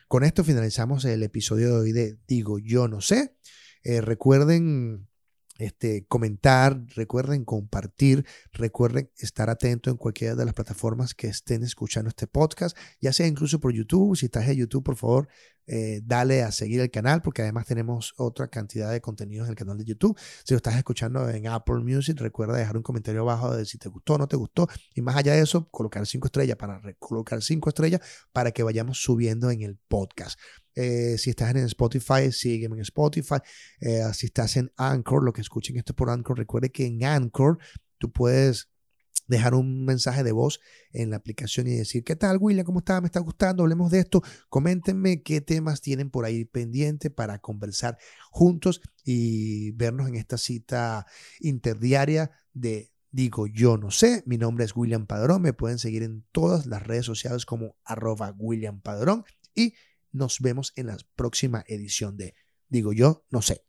Con 0.08 0.24
esto 0.24 0.44
finalizamos 0.44 1.04
el 1.04 1.22
episodio 1.22 1.68
de 1.68 1.80
hoy 1.80 1.92
de 1.92 2.18
Digo 2.28 2.58
Yo 2.58 2.88
No 2.88 3.00
Sé. 3.00 3.36
Eh, 3.82 4.00
recuerden 4.00 5.08
este, 5.58 6.06
comentar, 6.06 6.80
recuerden 6.94 7.44
compartir, 7.44 8.26
recuerden 8.52 9.10
estar 9.18 9.50
atento 9.50 9.90
en 9.90 9.96
cualquiera 9.96 10.34
de 10.34 10.44
las 10.44 10.54
plataformas 10.54 11.14
que 11.14 11.28
estén 11.28 11.62
escuchando 11.62 12.08
este 12.08 12.26
podcast, 12.26 12.76
ya 13.00 13.12
sea 13.12 13.26
incluso 13.26 13.60
por 13.60 13.72
YouTube. 13.72 14.16
Si 14.16 14.26
estás 14.26 14.48
en 14.48 14.56
YouTube, 14.56 14.84
por 14.84 14.96
favor, 14.96 15.28
eh, 15.68 16.00
dale 16.04 16.42
a 16.44 16.52
seguir 16.52 16.80
el 16.80 16.90
canal 16.92 17.22
porque 17.22 17.42
además 17.42 17.66
tenemos 17.66 18.14
otra 18.18 18.48
cantidad 18.48 18.92
de 18.92 19.00
contenidos 19.00 19.46
en 19.46 19.50
el 19.50 19.56
canal 19.56 19.76
de 19.76 19.84
YouTube. 19.84 20.16
Si 20.44 20.54
lo 20.54 20.58
estás 20.58 20.76
escuchando 20.76 21.28
en 21.28 21.48
Apple 21.48 21.80
Music, 21.82 22.18
recuerda 22.20 22.56
dejar 22.56 22.76
un 22.76 22.82
comentario 22.82 23.22
abajo 23.22 23.56
de 23.56 23.64
si 23.66 23.78
te 23.78 23.88
gustó 23.88 24.14
o 24.14 24.18
no 24.18 24.28
te 24.28 24.36
gustó. 24.36 24.68
Y 24.94 25.02
más 25.02 25.16
allá 25.16 25.32
de 25.34 25.40
eso, 25.40 25.68
colocar 25.70 26.06
cinco 26.06 26.26
estrellas 26.26 26.56
para 26.56 26.80
colocar 26.98 27.42
cinco 27.42 27.70
estrellas 27.70 28.00
para 28.32 28.52
que 28.52 28.62
vayamos 28.62 28.98
subiendo 29.02 29.50
en 29.50 29.62
el 29.62 29.76
podcast. 29.88 30.38
Eh, 30.76 31.16
si 31.18 31.30
estás 31.30 31.50
en 31.50 31.64
Spotify, 31.64 32.30
sígueme 32.30 32.76
en 32.76 32.82
Spotify. 32.82 33.36
Eh, 33.80 34.02
si 34.12 34.26
estás 34.26 34.56
en 34.56 34.70
Anchor, 34.76 35.24
lo 35.24 35.32
que 35.32 35.40
escuchen 35.40 35.76
esto 35.76 35.94
por 35.94 36.10
Anchor, 36.10 36.38
recuerde 36.38 36.70
que 36.70 36.86
en 36.86 37.04
Anchor 37.04 37.58
tú 37.98 38.12
puedes 38.12 38.68
dejar 39.26 39.54
un 39.54 39.84
mensaje 39.84 40.22
de 40.22 40.30
voz 40.30 40.60
en 40.92 41.10
la 41.10 41.16
aplicación 41.16 41.66
y 41.66 41.74
decir, 41.74 42.04
¿qué 42.04 42.14
tal, 42.14 42.38
William? 42.40 42.64
¿Cómo 42.64 42.78
está? 42.78 43.00
¿Me 43.00 43.06
está 43.06 43.18
gustando? 43.18 43.64
Hablemos 43.64 43.90
de 43.90 44.00
esto. 44.00 44.22
Coméntenme 44.48 45.22
qué 45.22 45.40
temas 45.40 45.80
tienen 45.80 46.10
por 46.10 46.24
ahí 46.24 46.44
pendiente 46.44 47.10
para 47.10 47.40
conversar 47.40 47.98
juntos 48.30 48.80
y 49.02 49.72
vernos 49.72 50.06
en 50.08 50.14
esta 50.14 50.38
cita 50.38 51.06
interdiaria 51.40 52.30
de 52.52 52.92
Digo, 53.16 53.46
yo 53.46 53.78
no 53.78 53.90
sé, 53.90 54.22
mi 54.26 54.36
nombre 54.36 54.66
es 54.66 54.76
William 54.76 55.06
Padrón, 55.06 55.40
me 55.40 55.54
pueden 55.54 55.78
seguir 55.78 56.02
en 56.02 56.26
todas 56.32 56.66
las 56.66 56.86
redes 56.86 57.06
sociales 57.06 57.46
como 57.46 57.74
arroba 57.82 58.34
William 58.36 58.82
Padrón 58.82 59.24
y 59.54 59.72
nos 60.16 60.40
vemos 60.40 60.72
en 60.76 60.88
la 60.88 60.96
próxima 61.14 61.64
edición 61.68 62.16
de 62.16 62.34
Digo, 62.68 62.92
yo 62.92 63.24
no 63.30 63.42
sé. 63.42 63.64